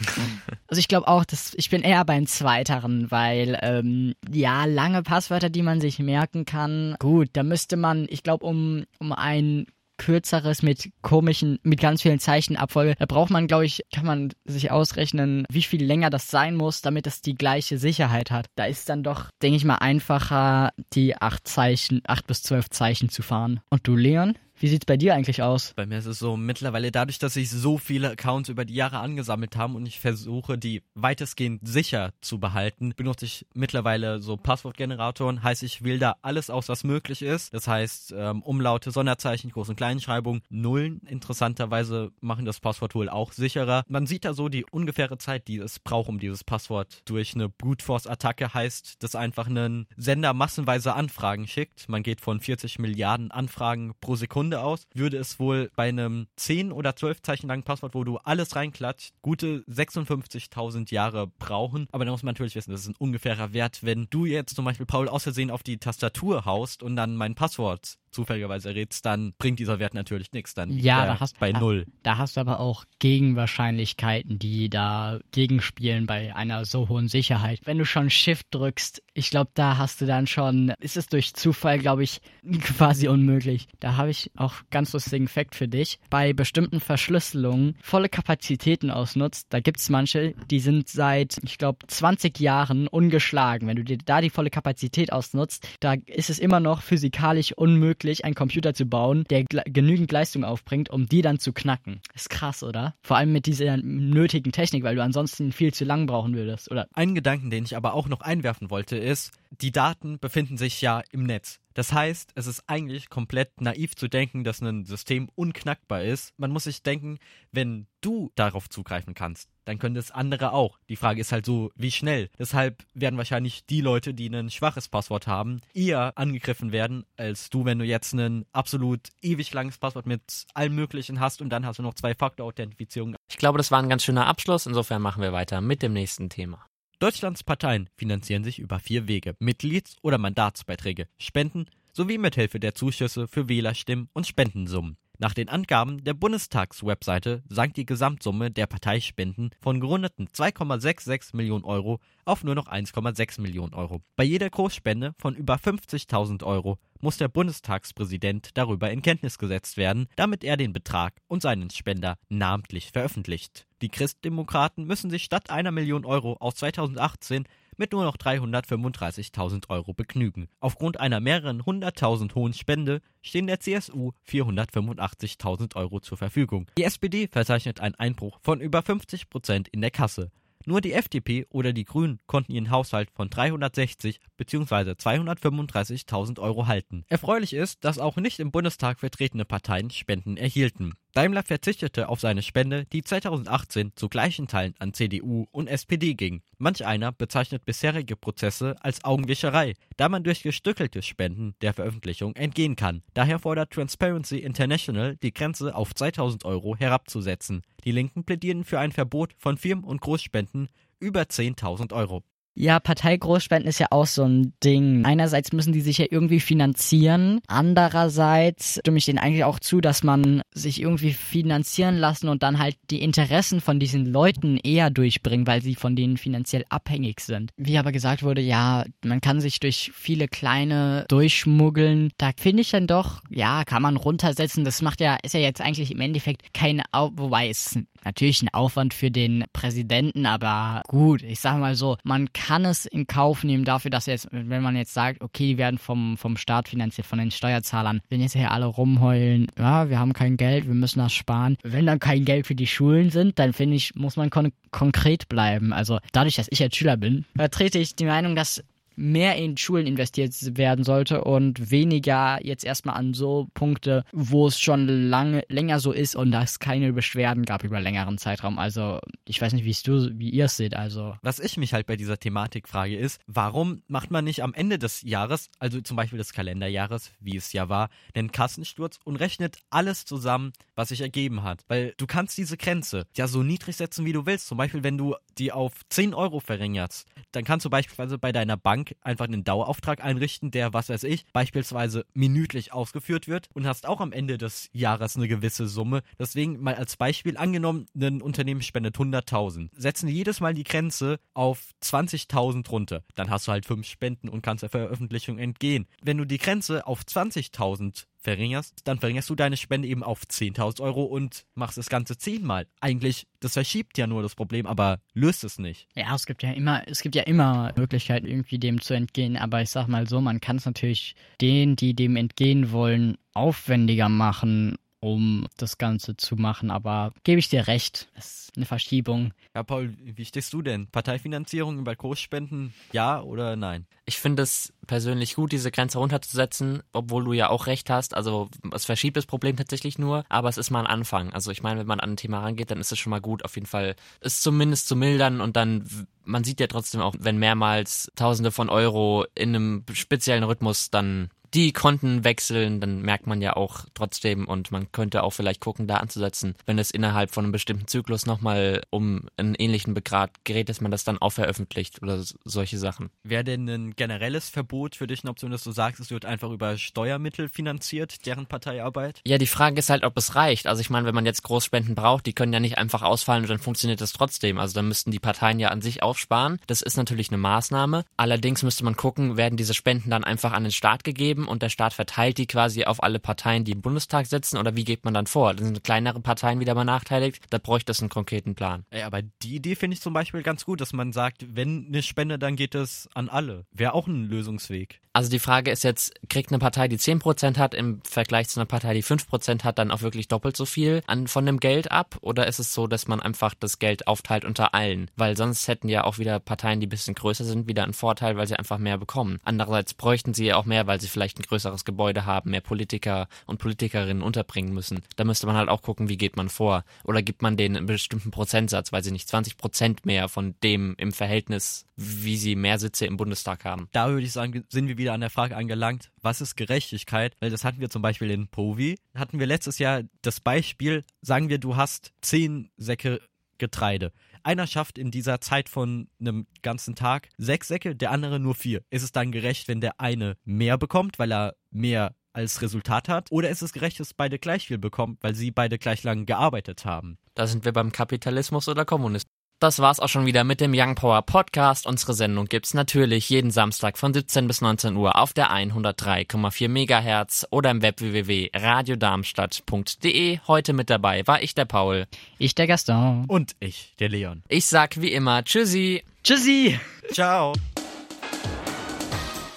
also 0.66 0.78
ich 0.78 0.88
glaube 0.88 1.08
auch, 1.08 1.24
dass 1.24 1.52
ich 1.56 1.70
bin 1.70 1.82
eher 1.82 2.04
beim 2.04 2.26
Zweiteren, 2.26 3.10
weil 3.10 3.58
ähm, 3.62 4.14
ja, 4.30 4.64
lange 4.64 5.02
Passwörter, 5.02 5.50
die 5.50 5.62
man 5.62 5.80
sich 5.80 5.98
merken 5.98 6.44
kann, 6.44 6.96
gut, 6.98 7.30
da 7.34 7.42
müsste 7.42 7.76
man, 7.76 8.06
ich 8.08 8.22
glaube, 8.22 8.44
um, 8.44 8.84
um 8.98 9.12
ein 9.12 9.66
kürzeres 9.98 10.62
mit 10.62 10.90
komischen, 11.02 11.58
mit 11.62 11.80
ganz 11.80 12.02
vielen 12.02 12.18
Zeichenabfolge. 12.18 12.94
Da 12.98 13.06
braucht 13.06 13.30
man, 13.30 13.46
glaube 13.46 13.66
ich, 13.66 13.82
kann 13.94 14.06
man 14.06 14.32
sich 14.44 14.70
ausrechnen, 14.70 15.44
wie 15.50 15.62
viel 15.62 15.84
länger 15.84 16.10
das 16.10 16.30
sein 16.30 16.56
muss, 16.56 16.82
damit 16.82 17.06
es 17.06 17.20
die 17.20 17.34
gleiche 17.34 17.78
Sicherheit 17.78 18.30
hat. 18.30 18.46
Da 18.56 18.64
ist 18.64 18.88
dann 18.88 19.02
doch, 19.02 19.30
denke 19.42 19.56
ich 19.56 19.64
mal, 19.64 19.76
einfacher, 19.76 20.70
die 20.92 21.16
acht 21.16 21.46
Zeichen, 21.46 22.02
acht 22.06 22.26
bis 22.26 22.42
zwölf 22.42 22.70
Zeichen 22.70 23.08
zu 23.08 23.22
fahren. 23.22 23.60
Und 23.70 23.86
du, 23.86 23.96
Leon? 23.96 24.36
Wie 24.62 24.68
sieht's 24.68 24.86
bei 24.86 24.96
dir 24.96 25.16
eigentlich 25.16 25.42
aus? 25.42 25.72
Bei 25.74 25.86
mir 25.86 25.98
ist 25.98 26.06
es 26.06 26.20
so, 26.20 26.36
mittlerweile 26.36 26.92
dadurch, 26.92 27.18
dass 27.18 27.34
sich 27.34 27.50
so 27.50 27.78
viele 27.78 28.12
Accounts 28.12 28.48
über 28.48 28.64
die 28.64 28.76
Jahre 28.76 29.00
angesammelt 29.00 29.56
haben 29.56 29.74
und 29.74 29.86
ich 29.86 29.98
versuche, 29.98 30.56
die 30.56 30.84
weitestgehend 30.94 31.66
sicher 31.66 32.12
zu 32.20 32.38
behalten, 32.38 32.92
benutze 32.96 33.24
ich 33.24 33.44
mittlerweile 33.54 34.20
so 34.20 34.36
Passwortgeneratoren. 34.36 35.42
Heißt, 35.42 35.64
ich 35.64 35.82
wähle 35.82 35.98
da 35.98 36.14
alles 36.22 36.48
aus, 36.48 36.68
was 36.68 36.84
möglich 36.84 37.22
ist. 37.22 37.52
Das 37.52 37.66
heißt, 37.66 38.14
ähm, 38.16 38.40
Umlaute, 38.44 38.92
Sonderzeichen, 38.92 39.50
Groß- 39.50 39.70
und 39.70 39.74
Kleinschreibung, 39.74 40.42
Nullen. 40.48 41.00
Interessanterweise 41.08 42.12
machen 42.20 42.44
das 42.44 42.60
Passwort 42.60 42.94
wohl 42.94 43.08
auch 43.08 43.32
sicherer. 43.32 43.82
Man 43.88 44.06
sieht 44.06 44.24
da 44.24 44.32
so 44.32 44.48
die 44.48 44.64
ungefähre 44.64 45.18
Zeit, 45.18 45.48
die 45.48 45.58
es 45.58 45.80
braucht, 45.80 46.08
um 46.08 46.20
dieses 46.20 46.44
Passwort 46.44 47.02
durch 47.06 47.34
eine 47.34 47.48
Brute 47.48 47.84
Force 47.84 48.06
Attacke 48.06 48.54
heißt, 48.54 49.02
dass 49.02 49.16
einfach 49.16 49.48
ein 49.48 49.88
Sender 49.96 50.34
massenweise 50.34 50.94
Anfragen 50.94 51.48
schickt. 51.48 51.88
Man 51.88 52.04
geht 52.04 52.20
von 52.20 52.38
40 52.38 52.78
Milliarden 52.78 53.32
Anfragen 53.32 53.94
pro 54.00 54.14
Sekunde 54.14 54.51
Sekunde 54.52 54.60
aus, 54.60 54.86
würde 54.94 55.16
es 55.16 55.38
wohl 55.38 55.70
bei 55.76 55.88
einem 55.88 56.26
10 56.36 56.72
oder 56.72 56.94
12 56.94 57.22
Zeichen 57.22 57.48
langen 57.48 57.62
Passwort, 57.62 57.94
wo 57.94 58.04
du 58.04 58.18
alles 58.18 58.54
reinklatscht, 58.54 59.14
gute 59.22 59.64
56.000 59.68 60.92
Jahre 60.92 61.26
brauchen. 61.38 61.88
Aber 61.92 62.04
da 62.04 62.10
muss 62.10 62.22
man 62.22 62.34
natürlich 62.34 62.54
wissen, 62.54 62.70
das 62.70 62.82
ist 62.82 62.88
ein 62.88 62.96
ungefährer 62.98 63.52
Wert. 63.52 63.82
Wenn 63.82 64.08
du 64.10 64.26
jetzt 64.26 64.54
zum 64.54 64.64
Beispiel, 64.64 64.86
Paul, 64.86 65.08
aus 65.08 65.22
Versehen 65.22 65.50
auf 65.50 65.62
die 65.62 65.78
Tastatur 65.78 66.44
haust 66.44 66.82
und 66.82 66.96
dann 66.96 67.16
mein 67.16 67.34
Passwort 67.34 67.98
zufälligerweise 68.12 68.70
errätst, 68.70 69.04
dann 69.04 69.32
bringt 69.38 69.58
dieser 69.58 69.78
Wert 69.78 69.94
natürlich 69.94 70.32
nichts. 70.32 70.54
Dann 70.54 70.70
ja, 70.70 71.06
da 71.06 71.20
hast, 71.20 71.38
bei 71.38 71.52
null. 71.52 71.86
Da 72.02 72.18
hast 72.18 72.36
du 72.36 72.40
aber 72.40 72.60
auch 72.60 72.84
Gegenwahrscheinlichkeiten, 72.98 74.38
die 74.38 74.70
da 74.70 75.18
gegenspielen 75.32 76.06
bei 76.06 76.34
einer 76.34 76.64
so 76.64 76.88
hohen 76.88 77.08
Sicherheit. 77.08 77.60
Wenn 77.64 77.78
du 77.78 77.84
schon 77.84 78.10
Shift 78.10 78.46
drückst, 78.50 79.02
ich 79.14 79.30
glaube, 79.30 79.50
da 79.54 79.78
hast 79.78 80.00
du 80.00 80.06
dann 80.06 80.26
schon, 80.26 80.72
ist 80.80 80.96
es 80.96 81.06
durch 81.06 81.34
Zufall, 81.34 81.78
glaube 81.78 82.04
ich, 82.04 82.20
quasi 82.60 83.08
unmöglich. 83.08 83.66
Da 83.80 83.96
habe 83.96 84.10
ich 84.10 84.30
auch 84.36 84.54
ganz 84.70 84.92
lustigen 84.92 85.28
Fakt 85.28 85.54
für 85.54 85.68
dich. 85.68 85.98
Bei 86.10 86.32
bestimmten 86.32 86.80
Verschlüsselungen 86.80 87.76
volle 87.82 88.08
Kapazitäten 88.08 88.90
ausnutzt, 88.90 89.46
da 89.50 89.60
gibt 89.60 89.80
es 89.80 89.88
manche, 89.90 90.34
die 90.50 90.60
sind 90.60 90.88
seit, 90.88 91.38
ich 91.42 91.58
glaube, 91.58 91.86
20 91.86 92.38
Jahren 92.40 92.88
ungeschlagen. 92.88 93.68
Wenn 93.68 93.76
du 93.76 93.84
dir 93.84 93.98
da 93.98 94.20
die 94.20 94.30
volle 94.30 94.50
Kapazität 94.50 95.12
ausnutzt, 95.12 95.66
da 95.80 95.94
ist 96.06 96.30
es 96.30 96.38
immer 96.38 96.60
noch 96.60 96.82
physikalisch 96.82 97.52
unmöglich, 97.52 98.01
möglich, 98.02 98.24
einen 98.24 98.34
Computer 98.34 98.74
zu 98.74 98.86
bauen, 98.86 99.24
der 99.30 99.44
genügend 99.44 100.10
Leistung 100.10 100.44
aufbringt, 100.44 100.90
um 100.90 101.06
die 101.06 101.22
dann 101.22 101.38
zu 101.38 101.52
knacken. 101.52 102.00
Ist 102.14 102.30
krass, 102.30 102.62
oder? 102.62 102.94
Vor 103.02 103.16
allem 103.16 103.32
mit 103.32 103.46
dieser 103.46 103.76
nötigen 103.76 104.52
Technik, 104.52 104.82
weil 104.82 104.96
du 104.96 105.02
ansonsten 105.02 105.52
viel 105.52 105.72
zu 105.72 105.84
lang 105.84 106.06
brauchen 106.06 106.34
würdest, 106.34 106.70
oder? 106.70 106.88
Einen 106.94 107.14
Gedanken, 107.14 107.50
den 107.50 107.64
ich 107.64 107.76
aber 107.76 107.94
auch 107.94 108.08
noch 108.08 108.20
einwerfen 108.20 108.70
wollte, 108.70 108.96
ist, 108.96 109.32
die 109.50 109.72
Daten 109.72 110.18
befinden 110.18 110.56
sich 110.56 110.80
ja 110.80 111.02
im 111.12 111.24
Netz. 111.24 111.60
Das 111.74 111.92
heißt, 111.92 112.32
es 112.34 112.46
ist 112.46 112.64
eigentlich 112.66 113.08
komplett 113.10 113.60
naiv 113.60 113.94
zu 113.94 114.08
denken, 114.08 114.44
dass 114.44 114.60
ein 114.60 114.84
System 114.84 115.28
unknackbar 115.34 116.02
ist. 116.02 116.32
Man 116.36 116.50
muss 116.50 116.64
sich 116.64 116.82
denken, 116.82 117.18
wenn 117.50 117.86
du 118.00 118.30
darauf 118.34 118.68
zugreifen 118.68 119.14
kannst, 119.14 119.48
dann 119.64 119.78
können 119.78 119.96
es 119.96 120.10
andere 120.10 120.52
auch. 120.52 120.78
Die 120.88 120.96
Frage 120.96 121.20
ist 121.20 121.32
halt 121.32 121.46
so, 121.46 121.70
wie 121.76 121.90
schnell. 121.90 122.30
Deshalb 122.38 122.84
werden 122.94 123.16
wahrscheinlich 123.16 123.64
die 123.66 123.80
Leute, 123.80 124.12
die 124.12 124.28
ein 124.28 124.50
schwaches 124.50 124.88
Passwort 124.88 125.26
haben, 125.26 125.60
eher 125.72 126.18
angegriffen 126.18 126.72
werden, 126.72 127.04
als 127.16 127.48
du, 127.48 127.64
wenn 127.64 127.78
du 127.78 127.84
jetzt 127.84 128.12
ein 128.12 128.44
absolut 128.52 129.08
ewig 129.20 129.52
langes 129.52 129.78
Passwort 129.78 130.06
mit 130.06 130.46
allem 130.54 130.74
Möglichen 130.74 131.20
hast 131.20 131.40
und 131.40 131.50
dann 131.50 131.64
hast 131.64 131.78
du 131.78 131.82
noch 131.82 131.94
Zwei-Faktor-Authentifizierung. 131.94 133.16
Ich 133.30 133.38
glaube, 133.38 133.58
das 133.58 133.70
war 133.70 133.80
ein 133.80 133.88
ganz 133.88 134.04
schöner 134.04 134.26
Abschluss. 134.26 134.66
Insofern 134.66 135.02
machen 135.02 135.22
wir 135.22 135.32
weiter 135.32 135.60
mit 135.60 135.82
dem 135.82 135.92
nächsten 135.92 136.28
Thema. 136.28 136.66
Deutschlands 137.02 137.42
Parteien 137.42 137.90
finanzieren 137.96 138.44
sich 138.44 138.60
über 138.60 138.78
vier 138.78 139.08
Wege: 139.08 139.34
Mitglieds- 139.40 139.96
oder 140.02 140.18
Mandatsbeiträge, 140.18 141.08
Spenden 141.18 141.66
sowie 141.92 142.16
mithilfe 142.16 142.60
der 142.60 142.76
Zuschüsse 142.76 143.26
für 143.26 143.48
Wählerstimmen 143.48 144.08
und 144.12 144.24
Spendensummen. 144.24 144.96
Nach 145.18 145.34
den 145.34 145.48
Angaben 145.48 146.04
der 146.04 146.14
Bundestagswebseite 146.14 147.42
sank 147.48 147.74
die 147.74 147.86
Gesamtsumme 147.86 148.52
der 148.52 148.68
Parteispenden 148.68 149.50
von 149.60 149.80
gerundeten 149.80 150.28
2,66 150.28 151.34
Millionen 151.36 151.64
Euro 151.64 151.98
auf 152.24 152.44
nur 152.44 152.54
noch 152.54 152.68
1,6 152.68 153.40
Millionen 153.40 153.74
Euro. 153.74 154.00
Bei 154.14 154.22
jeder 154.22 154.48
Großspende 154.48 155.16
von 155.18 155.34
über 155.34 155.56
50.000 155.56 156.44
Euro 156.44 156.78
muss 157.02 157.18
der 157.18 157.28
Bundestagspräsident 157.28 158.50
darüber 158.54 158.90
in 158.90 159.02
Kenntnis 159.02 159.36
gesetzt 159.36 159.76
werden, 159.76 160.06
damit 160.16 160.44
er 160.44 160.56
den 160.56 160.72
Betrag 160.72 161.20
und 161.28 161.42
seinen 161.42 161.68
Spender 161.68 162.16
namentlich 162.30 162.92
veröffentlicht. 162.92 163.66
Die 163.82 163.90
Christdemokraten 163.90 164.86
müssen 164.86 165.10
sich 165.10 165.24
statt 165.24 165.50
einer 165.50 165.72
Million 165.72 166.06
Euro 166.06 166.36
aus 166.40 166.54
2018 166.54 167.44
mit 167.76 167.92
nur 167.92 168.04
noch 168.04 168.16
335.000 168.16 169.68
Euro 169.70 169.92
begnügen. 169.92 170.48
Aufgrund 170.60 171.00
einer 171.00 171.20
mehreren 171.20 171.64
hunderttausend 171.66 172.34
hohen 172.34 172.52
Spende 172.52 173.00
stehen 173.22 173.46
der 173.46 173.60
CSU 173.60 174.12
485.000 174.28 175.76
Euro 175.76 176.00
zur 176.00 176.18
Verfügung. 176.18 176.70
Die 176.78 176.84
SPD 176.84 177.28
verzeichnet 177.28 177.80
einen 177.80 177.94
Einbruch 177.96 178.38
von 178.42 178.60
über 178.60 178.82
50 178.82 179.30
Prozent 179.30 179.68
in 179.68 179.80
der 179.80 179.90
Kasse. 179.90 180.30
Nur 180.66 180.80
die 180.80 180.92
FDP 180.92 181.46
oder 181.50 181.72
die 181.72 181.84
Grünen 181.84 182.20
konnten 182.26 182.52
ihren 182.52 182.70
Haushalt 182.70 183.10
von 183.10 183.30
360 183.30 184.20
bzw. 184.36 184.92
235.000 184.92 186.38
Euro 186.40 186.66
halten. 186.66 187.04
Erfreulich 187.08 187.52
ist, 187.52 187.84
dass 187.84 187.98
auch 187.98 188.16
nicht 188.16 188.38
im 188.38 188.50
Bundestag 188.50 189.00
vertretene 189.00 189.44
Parteien 189.44 189.90
Spenden 189.90 190.36
erhielten. 190.36 190.94
Daimler 191.14 191.42
verzichtete 191.42 192.08
auf 192.08 192.20
seine 192.20 192.40
Spende, 192.40 192.86
die 192.86 193.02
2018 193.02 193.92
zu 193.96 194.08
gleichen 194.08 194.46
Teilen 194.46 194.74
an 194.78 194.94
CDU 194.94 195.46
und 195.50 195.68
SPD 195.68 196.14
ging. 196.14 196.40
Manch 196.56 196.86
einer 196.86 197.12
bezeichnet 197.12 197.66
bisherige 197.66 198.16
Prozesse 198.16 198.76
als 198.80 199.04
Augenwischerei, 199.04 199.74
da 199.98 200.08
man 200.08 200.24
durch 200.24 200.42
gestückelte 200.42 201.02
Spenden 201.02 201.54
der 201.60 201.74
Veröffentlichung 201.74 202.34
entgehen 202.34 202.76
kann. 202.76 203.02
Daher 203.12 203.38
fordert 203.38 203.72
Transparency 203.72 204.38
International, 204.38 205.16
die 205.16 205.34
Grenze 205.34 205.74
auf 205.74 205.94
2000 205.94 206.46
Euro 206.46 206.76
herabzusetzen. 206.76 207.62
Die 207.84 207.92
Linken 207.92 208.24
plädieren 208.24 208.64
für 208.64 208.78
ein 208.78 208.92
Verbot 208.92 209.34
von 209.36 209.58
Firmen- 209.58 209.84
und 209.84 210.00
Großspenden 210.00 210.70
über 210.98 211.22
10.000 211.22 211.92
Euro. 211.92 212.22
Ja, 212.54 212.80
Parteigroßspenden 212.80 213.68
ist 213.68 213.80
ja 213.80 213.86
auch 213.90 214.06
so 214.06 214.24
ein 214.24 214.52
Ding. 214.62 215.04
Einerseits 215.04 215.52
müssen 215.52 215.72
die 215.72 215.80
sich 215.80 215.98
ja 215.98 216.06
irgendwie 216.10 216.40
finanzieren. 216.40 217.40
Andererseits 217.46 218.78
stimme 218.80 218.98
ich 218.98 219.06
denen 219.06 219.18
eigentlich 219.18 219.44
auch 219.44 219.58
zu, 219.58 219.80
dass 219.80 220.02
man 220.02 220.42
sich 220.52 220.80
irgendwie 220.80 221.12
finanzieren 221.12 221.96
lassen 221.96 222.28
und 222.28 222.42
dann 222.42 222.58
halt 222.58 222.76
die 222.90 223.02
Interessen 223.02 223.60
von 223.60 223.80
diesen 223.80 224.04
Leuten 224.04 224.58
eher 224.58 224.90
durchbringen, 224.90 225.46
weil 225.46 225.62
sie 225.62 225.74
von 225.74 225.96
denen 225.96 226.18
finanziell 226.18 226.64
abhängig 226.68 227.20
sind. 227.20 227.50
Wie 227.56 227.78
aber 227.78 227.90
gesagt 227.90 228.22
wurde, 228.22 228.42
ja, 228.42 228.84
man 229.02 229.22
kann 229.22 229.40
sich 229.40 229.58
durch 229.60 229.90
viele 229.94 230.28
kleine 230.28 231.06
durchschmuggeln. 231.08 232.10
Da 232.18 232.32
finde 232.36 232.62
ich 232.62 232.70
dann 232.70 232.86
doch, 232.86 233.22
ja, 233.30 233.64
kann 233.64 233.82
man 233.82 233.96
runtersetzen. 233.96 234.64
Das 234.64 234.82
macht 234.82 235.00
ja, 235.00 235.16
ist 235.22 235.34
ja 235.34 235.40
jetzt 235.40 235.62
eigentlich 235.62 235.90
im 235.90 236.00
Endeffekt 236.00 236.52
keine, 236.52 236.82
Au 236.92 237.10
wobei 237.14 237.48
es 237.48 237.78
natürlich 238.04 238.42
ein 238.42 238.52
Aufwand 238.52 238.94
für 238.94 239.10
den 239.10 239.44
Präsidenten, 239.52 240.26
aber 240.26 240.82
gut, 240.88 241.22
ich 241.22 241.40
sag 241.40 241.58
mal 241.58 241.76
so, 241.76 241.96
man 242.02 242.32
kann 242.32 242.41
kann 242.46 242.64
es 242.64 242.86
in 242.86 243.06
Kauf 243.06 243.44
nehmen 243.44 243.64
dafür, 243.64 243.90
dass 243.90 244.06
jetzt, 244.06 244.26
wenn 244.32 244.62
man 244.62 244.74
jetzt 244.74 244.94
sagt, 244.94 245.22
okay, 245.22 245.46
die 245.46 245.58
werden 245.58 245.78
vom, 245.78 246.16
vom 246.16 246.36
Staat 246.36 246.68
finanziert, 246.68 247.06
von 247.06 247.20
den 247.20 247.30
Steuerzahlern, 247.30 248.00
wenn 248.08 248.20
jetzt 248.20 248.32
hier 248.32 248.50
alle 248.50 248.66
rumheulen, 248.66 249.46
ja, 249.56 249.88
wir 249.88 250.00
haben 250.00 250.12
kein 250.12 250.36
Geld, 250.36 250.66
wir 250.66 250.74
müssen 250.74 250.98
das 250.98 251.12
sparen. 251.12 251.56
Wenn 251.62 251.86
dann 251.86 252.00
kein 252.00 252.24
Geld 252.24 252.48
für 252.48 252.56
die 252.56 252.66
Schulen 252.66 253.10
sind, 253.10 253.38
dann 253.38 253.52
finde 253.52 253.76
ich, 253.76 253.94
muss 253.94 254.16
man 254.16 254.30
kon 254.30 254.52
konkret 254.72 255.28
bleiben. 255.28 255.72
Also 255.72 255.98
dadurch, 256.10 256.36
dass 256.36 256.48
ich 256.50 256.62
als 256.62 256.74
Schüler 256.74 256.96
bin, 256.96 257.26
vertrete 257.36 257.78
ich 257.78 257.94
die 257.94 258.06
Meinung, 258.06 258.34
dass 258.34 258.64
mehr 258.96 259.36
in 259.36 259.56
Schulen 259.56 259.86
investiert 259.86 260.32
werden 260.56 260.84
sollte 260.84 261.24
und 261.24 261.70
weniger 261.70 262.44
jetzt 262.44 262.64
erstmal 262.64 262.96
an 262.96 263.14
so 263.14 263.48
Punkte, 263.54 264.04
wo 264.12 264.46
es 264.46 264.60
schon 264.60 264.86
lange 264.86 265.42
länger 265.48 265.80
so 265.80 265.92
ist 265.92 266.14
und 266.16 266.32
es 266.32 266.58
keine 266.58 266.92
Beschwerden 266.92 267.44
gab 267.44 267.64
über 267.64 267.80
längeren 267.80 268.18
Zeitraum. 268.18 268.58
Also 268.58 268.98
ich 269.24 269.40
weiß 269.40 269.52
nicht, 269.52 269.64
wie 269.64 269.76
du, 269.84 270.18
wie 270.18 270.30
ihr 270.30 270.46
es 270.46 270.56
seht. 270.56 270.74
Also 270.74 271.16
was 271.22 271.38
ich 271.38 271.56
mich 271.56 271.72
halt 271.72 271.86
bei 271.86 271.96
dieser 271.96 272.18
Thematik 272.18 272.68
frage 272.68 272.96
ist, 272.96 273.20
warum 273.26 273.82
macht 273.88 274.10
man 274.10 274.24
nicht 274.24 274.42
am 274.42 274.54
Ende 274.54 274.78
des 274.78 275.02
Jahres, 275.02 275.50
also 275.58 275.80
zum 275.80 275.96
Beispiel 275.96 276.18
des 276.18 276.32
Kalenderjahres, 276.32 277.12
wie 277.20 277.36
es 277.36 277.52
ja 277.52 277.68
war, 277.68 277.88
einen 278.14 278.32
Kassensturz 278.32 278.98
und 279.04 279.16
rechnet 279.16 279.58
alles 279.70 280.04
zusammen, 280.04 280.52
was 280.74 280.88
sich 280.88 281.00
ergeben 281.00 281.42
hat? 281.42 281.64
Weil 281.68 281.94
du 281.96 282.06
kannst 282.06 282.36
diese 282.38 282.56
Grenze 282.56 283.06
ja 283.16 283.26
so 283.26 283.42
niedrig 283.42 283.76
setzen, 283.76 284.04
wie 284.04 284.12
du 284.12 284.26
willst. 284.26 284.46
Zum 284.46 284.58
Beispiel, 284.58 284.82
wenn 284.82 284.98
du 284.98 285.14
die 285.38 285.52
auf 285.52 285.72
10 285.88 286.14
Euro 286.14 286.40
verringerst, 286.40 287.06
dann 287.32 287.44
kannst 287.44 287.64
du 287.64 287.70
beispielsweise 287.70 288.18
bei 288.18 288.32
deiner 288.32 288.56
Bank 288.56 288.81
einfach 289.00 289.26
einen 289.26 289.44
Dauerauftrag 289.44 290.02
einrichten, 290.04 290.50
der, 290.50 290.72
was 290.72 290.88
weiß 290.88 291.04
ich, 291.04 291.26
beispielsweise 291.32 292.04
minütlich 292.14 292.72
ausgeführt 292.72 293.28
wird 293.28 293.48
und 293.54 293.66
hast 293.66 293.86
auch 293.86 294.00
am 294.00 294.12
Ende 294.12 294.38
des 294.38 294.68
Jahres 294.72 295.16
eine 295.16 295.28
gewisse 295.28 295.66
Summe. 295.66 296.02
Deswegen 296.18 296.60
mal 296.60 296.74
als 296.74 296.96
Beispiel 296.96 297.36
angenommen, 297.36 297.86
ein 297.94 298.22
Unternehmen 298.22 298.62
spendet 298.62 298.96
100.000. 298.96 299.70
Setzen 299.76 300.08
jedes 300.08 300.40
Mal 300.40 300.54
die 300.54 300.64
Grenze 300.64 301.18
auf 301.34 301.70
20.000 301.82 302.68
runter. 302.68 303.02
Dann 303.14 303.30
hast 303.30 303.48
du 303.48 303.52
halt 303.52 303.66
fünf 303.66 303.86
Spenden 303.86 304.28
und 304.28 304.42
kannst 304.42 304.62
der 304.62 304.70
Veröffentlichung 304.70 305.38
entgehen. 305.38 305.86
Wenn 306.02 306.18
du 306.18 306.24
die 306.24 306.38
Grenze 306.38 306.86
auf 306.86 307.02
20.000 307.02 308.06
verringerst, 308.22 308.80
dann 308.84 308.98
verringerst 308.98 309.28
du 309.28 309.34
deine 309.34 309.56
Spende 309.56 309.88
eben 309.88 310.02
auf 310.02 310.22
10.000 310.22 310.80
Euro 310.80 311.04
und 311.04 311.44
machst 311.54 311.78
das 311.78 311.88
Ganze 311.88 312.16
zehnmal. 312.16 312.66
Eigentlich, 312.80 313.26
das 313.40 313.54
verschiebt 313.54 313.98
ja 313.98 314.06
nur 314.06 314.22
das 314.22 314.34
Problem, 314.34 314.66
aber 314.66 315.00
löst 315.12 315.44
es 315.44 315.58
nicht. 315.58 315.88
Ja, 315.94 316.14
es 316.14 316.26
gibt 316.26 316.42
ja 316.42 316.52
immer, 316.52 316.82
es 316.86 317.02
gibt 317.02 317.14
ja 317.14 317.22
immer 317.24 317.72
Möglichkeiten, 317.76 318.26
irgendwie 318.26 318.58
dem 318.58 318.80
zu 318.80 318.94
entgehen, 318.94 319.36
aber 319.36 319.62
ich 319.62 319.70
sag 319.70 319.88
mal 319.88 320.08
so, 320.08 320.20
man 320.20 320.40
kann 320.40 320.56
es 320.56 320.66
natürlich 320.66 321.14
denen, 321.40 321.76
die 321.76 321.94
dem 321.94 322.16
entgehen 322.16 322.72
wollen, 322.72 323.18
aufwendiger 323.34 324.08
machen 324.08 324.76
um 325.02 325.48
das 325.56 325.78
Ganze 325.78 326.16
zu 326.16 326.36
machen. 326.36 326.70
Aber 326.70 327.12
gebe 327.24 327.40
ich 327.40 327.48
dir 327.48 327.66
recht, 327.66 328.08
das 328.14 328.44
ist 328.44 328.56
eine 328.56 328.66
Verschiebung. 328.66 329.32
Ja, 329.54 329.64
Paul, 329.64 329.92
wie 330.00 330.24
stehst 330.24 330.52
du 330.52 330.62
denn? 330.62 330.86
Parteifinanzierung 330.86 331.78
über 331.78 331.94
Großspenden, 331.94 332.72
ja 332.92 333.20
oder 333.20 333.56
nein? 333.56 333.86
Ich 334.04 334.18
finde 334.18 334.44
es 334.44 334.72
persönlich 334.86 335.34
gut, 335.34 335.52
diese 335.52 335.72
Grenze 335.72 335.98
runterzusetzen, 335.98 336.82
obwohl 336.92 337.24
du 337.24 337.32
ja 337.32 337.50
auch 337.50 337.66
recht 337.66 337.90
hast. 337.90 338.14
Also 338.14 338.48
es 338.72 338.84
verschiebt 338.84 339.16
das 339.16 339.26
Problem 339.26 339.56
tatsächlich 339.56 339.98
nur, 339.98 340.24
aber 340.28 340.48
es 340.48 340.56
ist 340.56 340.70
mal 340.70 340.80
ein 340.80 340.86
Anfang. 340.86 341.32
Also 341.32 341.50
ich 341.50 341.62
meine, 341.62 341.80
wenn 341.80 341.86
man 341.86 342.00
an 342.00 342.10
ein 342.10 342.16
Thema 342.16 342.40
rangeht, 342.40 342.70
dann 342.70 342.78
ist 342.78 342.92
es 342.92 342.98
schon 342.98 343.10
mal 343.10 343.20
gut, 343.20 343.44
auf 343.44 343.56
jeden 343.56 343.66
Fall 343.66 343.96
es 344.20 344.40
zumindest 344.40 344.86
zu 344.86 344.94
mildern 344.94 345.40
und 345.40 345.56
dann 345.56 345.84
man 346.24 346.44
sieht 346.44 346.60
ja 346.60 346.68
trotzdem 346.68 347.00
auch, 347.00 347.16
wenn 347.18 347.38
mehrmals 347.38 348.12
Tausende 348.14 348.52
von 348.52 348.68
Euro 348.68 349.26
in 349.34 349.56
einem 349.56 349.84
speziellen 349.92 350.44
Rhythmus 350.44 350.90
dann 350.90 351.30
die 351.54 351.72
Konten 351.72 352.24
wechseln, 352.24 352.80
dann 352.80 353.02
merkt 353.02 353.26
man 353.26 353.42
ja 353.42 353.54
auch 353.56 353.84
trotzdem 353.94 354.46
und 354.46 354.70
man 354.70 354.90
könnte 354.92 355.22
auch 355.22 355.30
vielleicht 355.32 355.60
gucken, 355.60 355.86
da 355.86 355.96
anzusetzen, 355.96 356.54
wenn 356.66 356.78
es 356.78 356.90
innerhalb 356.90 357.30
von 357.30 357.44
einem 357.44 357.52
bestimmten 357.52 357.86
Zyklus 357.86 358.26
nochmal 358.26 358.82
um 358.90 359.28
einen 359.36 359.54
ähnlichen 359.54 359.94
Begrad 359.94 360.30
gerät, 360.44 360.68
dass 360.68 360.80
man 360.80 360.90
das 360.90 361.04
dann 361.04 361.18
auch 361.18 361.30
veröffentlicht 361.30 362.02
oder 362.02 362.22
solche 362.44 362.78
Sachen. 362.78 363.10
Wäre 363.22 363.44
denn 363.44 363.68
ein 363.68 363.96
generelles 363.96 364.48
Verbot 364.48 364.96
für 364.96 365.06
dich 365.06 365.22
eine 365.22 365.30
Option, 365.30 365.50
dass 365.50 365.64
du 365.64 365.72
sagst, 365.72 366.00
es 366.00 366.10
wird 366.10 366.24
einfach 366.24 366.50
über 366.50 366.78
Steuermittel 366.78 367.48
finanziert, 367.48 368.24
deren 368.26 368.46
Parteiarbeit? 368.46 369.20
Ja, 369.26 369.38
die 369.38 369.46
Frage 369.46 369.78
ist 369.78 369.90
halt, 369.90 370.04
ob 370.04 370.16
es 370.16 370.34
reicht. 370.34 370.66
Also 370.66 370.80
ich 370.80 370.90
meine, 370.90 371.06
wenn 371.06 371.14
man 371.14 371.26
jetzt 371.26 371.42
Großspenden 371.42 371.94
braucht, 371.94 372.26
die 372.26 372.32
können 372.32 372.52
ja 372.52 372.60
nicht 372.60 372.78
einfach 372.78 373.02
ausfallen 373.02 373.42
und 373.42 373.50
dann 373.50 373.58
funktioniert 373.58 374.00
das 374.00 374.12
trotzdem. 374.12 374.58
Also 374.58 374.74
dann 374.74 374.88
müssten 374.88 375.10
die 375.10 375.18
Parteien 375.18 375.60
ja 375.60 375.68
an 375.68 375.82
sich 375.82 376.02
aufsparen. 376.02 376.58
Das 376.66 376.82
ist 376.82 376.96
natürlich 376.96 377.28
eine 377.28 377.38
Maßnahme. 377.38 378.04
Allerdings 378.16 378.62
müsste 378.62 378.84
man 378.84 378.96
gucken, 378.96 379.36
werden 379.36 379.56
diese 379.56 379.74
Spenden 379.74 380.10
dann 380.10 380.24
einfach 380.24 380.52
an 380.52 380.62
den 380.62 380.72
Staat 380.72 381.04
gegeben 381.04 381.41
geben 381.42 381.48
und 381.48 381.62
der 381.62 381.68
Staat 381.68 381.92
verteilt 381.92 382.38
die 382.38 382.46
quasi 382.46 382.84
auf 382.84 383.02
alle 383.02 383.18
Parteien, 383.18 383.64
die 383.64 383.72
im 383.72 383.82
Bundestag 383.82 384.26
sitzen 384.26 384.56
oder 384.56 384.76
wie 384.76 384.84
geht 384.84 385.04
man 385.04 385.14
dann 385.14 385.26
vor? 385.26 385.54
Das 385.54 385.64
sind 385.66 385.84
kleinere 385.84 386.20
Parteien 386.20 386.60
wieder 386.60 386.74
benachteiligt, 386.74 387.44
da 387.50 387.58
bräuchte 387.58 387.92
es 387.92 388.00
einen 388.00 388.08
konkreten 388.08 388.54
Plan. 388.54 388.84
Ey, 388.90 389.02
aber 389.02 389.22
die 389.22 389.56
Idee 389.56 389.74
finde 389.74 389.94
ich 389.94 390.00
zum 390.00 390.12
Beispiel 390.12 390.42
ganz 390.42 390.64
gut, 390.64 390.80
dass 390.80 390.92
man 390.92 391.12
sagt, 391.12 391.44
wenn 391.54 391.86
eine 391.88 392.02
Spende, 392.02 392.38
dann 392.38 392.56
geht 392.56 392.74
es 392.74 393.08
an 393.14 393.28
alle. 393.28 393.66
Wäre 393.72 393.94
auch 393.94 394.06
ein 394.06 394.24
Lösungsweg. 394.24 395.00
Also 395.14 395.28
die 395.28 395.38
Frage 395.38 395.70
ist 395.70 395.84
jetzt, 395.84 396.14
kriegt 396.30 396.50
eine 396.50 396.58
Partei, 396.58 396.88
die 396.88 396.96
10% 396.96 397.58
hat, 397.58 397.74
im 397.74 398.00
Vergleich 398.02 398.48
zu 398.48 398.58
einer 398.58 398.66
Partei, 398.66 398.94
die 398.94 399.04
5% 399.04 399.62
hat, 399.62 399.78
dann 399.78 399.90
auch 399.90 400.00
wirklich 400.00 400.26
doppelt 400.28 400.56
so 400.56 400.64
viel 400.64 401.02
an, 401.06 401.28
von 401.28 401.44
dem 401.44 401.60
Geld 401.60 401.92
ab? 401.92 402.16
Oder 402.22 402.46
ist 402.46 402.58
es 402.58 402.72
so, 402.72 402.86
dass 402.86 403.08
man 403.08 403.20
einfach 403.20 403.52
das 403.54 403.78
Geld 403.78 404.06
aufteilt 404.06 404.46
unter 404.46 404.72
allen? 404.72 405.10
Weil 405.16 405.36
sonst 405.36 405.68
hätten 405.68 405.90
ja 405.90 406.04
auch 406.04 406.16
wieder 406.16 406.40
Parteien, 406.40 406.80
die 406.80 406.86
ein 406.86 406.90
bisschen 406.90 407.14
größer 407.14 407.44
sind, 407.44 407.68
wieder 407.68 407.84
einen 407.84 407.92
Vorteil, 407.92 408.38
weil 408.38 408.46
sie 408.46 408.56
einfach 408.56 408.78
mehr 408.78 408.96
bekommen. 408.96 409.38
Andererseits 409.44 409.92
bräuchten 409.92 410.32
sie 410.32 410.46
ja 410.46 410.56
auch 410.56 410.64
mehr, 410.64 410.86
weil 410.86 411.00
sie 411.00 411.08
vielleicht 411.08 411.38
ein 411.38 411.42
größeres 411.42 411.84
Gebäude 411.84 412.24
haben, 412.24 412.50
mehr 412.50 412.62
Politiker 412.62 413.28
und 413.44 413.58
Politikerinnen 413.58 414.22
unterbringen 414.22 414.72
müssen. 414.72 415.02
Da 415.16 415.24
müsste 415.24 415.46
man 415.46 415.56
halt 415.56 415.68
auch 415.68 415.82
gucken, 415.82 416.08
wie 416.08 416.16
geht 416.16 416.36
man 416.36 416.48
vor. 416.48 416.84
Oder 417.04 417.20
gibt 417.20 417.42
man 417.42 417.58
denen 417.58 417.76
einen 417.76 417.86
bestimmten 417.86 418.30
Prozentsatz, 418.30 418.92
weil 418.92 419.04
sie 419.04 419.10
nicht 419.10 419.28
20% 419.28 419.98
mehr 420.04 420.30
von 420.30 420.54
dem 420.62 420.94
im 420.96 421.12
Verhältnis, 421.12 421.84
wie 421.96 422.38
sie 422.38 422.56
mehr 422.56 422.78
Sitze 422.78 423.04
im 423.04 423.18
Bundestag 423.18 423.66
haben. 423.66 423.88
Da 423.92 424.08
würde 424.08 424.24
ich 424.24 424.32
sagen, 424.32 424.64
sind 424.70 424.88
wir 424.88 424.96
wieder 424.96 425.01
an 425.10 425.20
der 425.20 425.30
Frage 425.30 425.56
angelangt, 425.56 426.10
was 426.20 426.40
ist 426.40 426.56
Gerechtigkeit? 426.56 427.36
Weil 427.40 427.50
das 427.50 427.64
hatten 427.64 427.80
wir 427.80 427.90
zum 427.90 428.02
Beispiel 428.02 428.30
in 428.30 428.48
Povi. 428.48 428.98
Hatten 429.14 429.38
wir 429.38 429.46
letztes 429.46 429.78
Jahr 429.78 430.02
das 430.22 430.40
Beispiel, 430.40 431.04
sagen 431.20 431.48
wir, 431.48 431.58
du 431.58 431.76
hast 431.76 432.12
zehn 432.20 432.70
Säcke 432.76 433.20
Getreide. 433.58 434.12
Einer 434.42 434.66
schafft 434.66 434.98
in 434.98 435.12
dieser 435.12 435.40
Zeit 435.40 435.68
von 435.68 436.08
einem 436.20 436.46
ganzen 436.62 436.96
Tag 436.96 437.28
sechs 437.38 437.68
Säcke, 437.68 437.94
der 437.94 438.10
andere 438.10 438.40
nur 438.40 438.56
vier. 438.56 438.82
Ist 438.90 439.04
es 439.04 439.12
dann 439.12 439.30
gerecht, 439.30 439.68
wenn 439.68 439.80
der 439.80 440.00
eine 440.00 440.36
mehr 440.44 440.78
bekommt, 440.78 441.20
weil 441.20 441.32
er 441.32 441.54
mehr 441.70 442.16
als 442.32 442.60
Resultat 442.60 443.08
hat? 443.08 443.30
Oder 443.30 443.50
ist 443.50 443.62
es 443.62 443.72
gerecht, 443.72 444.00
dass 444.00 444.14
beide 444.14 444.38
gleich 444.38 444.66
viel 444.66 444.78
bekommen, 444.78 445.16
weil 445.20 445.34
sie 445.34 445.50
beide 445.50 445.78
gleich 445.78 446.02
lang 446.02 446.26
gearbeitet 446.26 446.84
haben? 446.84 447.18
Da 447.34 447.46
sind 447.46 447.64
wir 447.64 447.72
beim 447.72 447.92
Kapitalismus 447.92 448.68
oder 448.68 448.84
Kommunismus. 448.84 449.30
Das 449.62 449.78
war's 449.78 450.00
auch 450.00 450.08
schon 450.08 450.26
wieder 450.26 450.44
mit 450.44 450.60
dem 450.60 450.72
Young 450.74 450.96
Power 450.96 451.22
Podcast. 451.22 451.86
Unsere 451.86 452.12
Sendung 452.14 452.46
gibt's 452.46 452.74
natürlich 452.74 453.30
jeden 453.30 453.52
Samstag 453.52 453.96
von 453.96 454.12
17 454.12 454.48
bis 454.48 454.60
19 454.60 454.96
Uhr 454.96 455.16
auf 455.16 455.32
der 455.32 455.52
103,4 455.52 456.68
Megahertz 456.68 457.46
oder 457.50 457.70
im 457.70 457.80
Web 457.82 458.00
www.radiodarmstadt.de. 458.00 460.40
Heute 460.48 460.72
mit 460.72 460.90
dabei 460.90 461.24
war 461.26 461.40
ich 461.42 461.54
der 461.54 461.66
Paul. 461.66 462.08
Ich 462.38 462.56
der 462.56 462.66
Gaston. 462.66 463.26
Und 463.28 463.54
ich, 463.60 463.94
der 464.00 464.08
Leon. 464.08 464.42
Ich 464.48 464.66
sag 464.66 465.00
wie 465.00 465.12
immer 465.12 465.44
Tschüssi. 465.44 466.02
Tschüssi. 466.24 466.80
Ciao. 467.12 467.52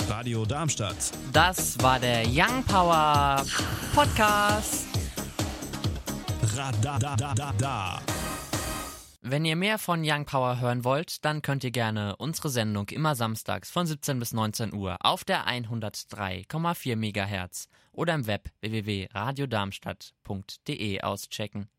Radio 0.08 0.46
Darmstadt. 0.46 0.98
Das 1.34 1.82
war 1.82 2.00
der 2.00 2.26
Young 2.28 2.64
Power 2.66 3.44
Podcast. 3.96 4.86
Radadadada. 6.56 8.00
Wenn 9.28 9.44
ihr 9.44 9.56
mehr 9.56 9.80
von 9.80 10.04
Young 10.06 10.26
Power 10.26 10.60
hören 10.60 10.84
wollt, 10.84 11.26
dann 11.26 11.42
könnt 11.42 11.64
ihr 11.64 11.72
gerne 11.72 12.16
unsere 12.18 12.50
Sendung 12.50 12.90
immer 12.90 13.16
samstags 13.16 13.72
von 13.72 13.88
17 13.88 14.20
bis 14.20 14.34
19 14.34 14.72
Uhr 14.72 14.98
auf 15.00 15.24
der 15.24 15.48
103,4 15.48 16.96
Megahertz 16.96 17.68
oder 17.92 18.14
im 18.14 18.28
Web 18.28 18.52
www.radiodarmstadt.de 18.62 21.02
auschecken. 21.02 21.70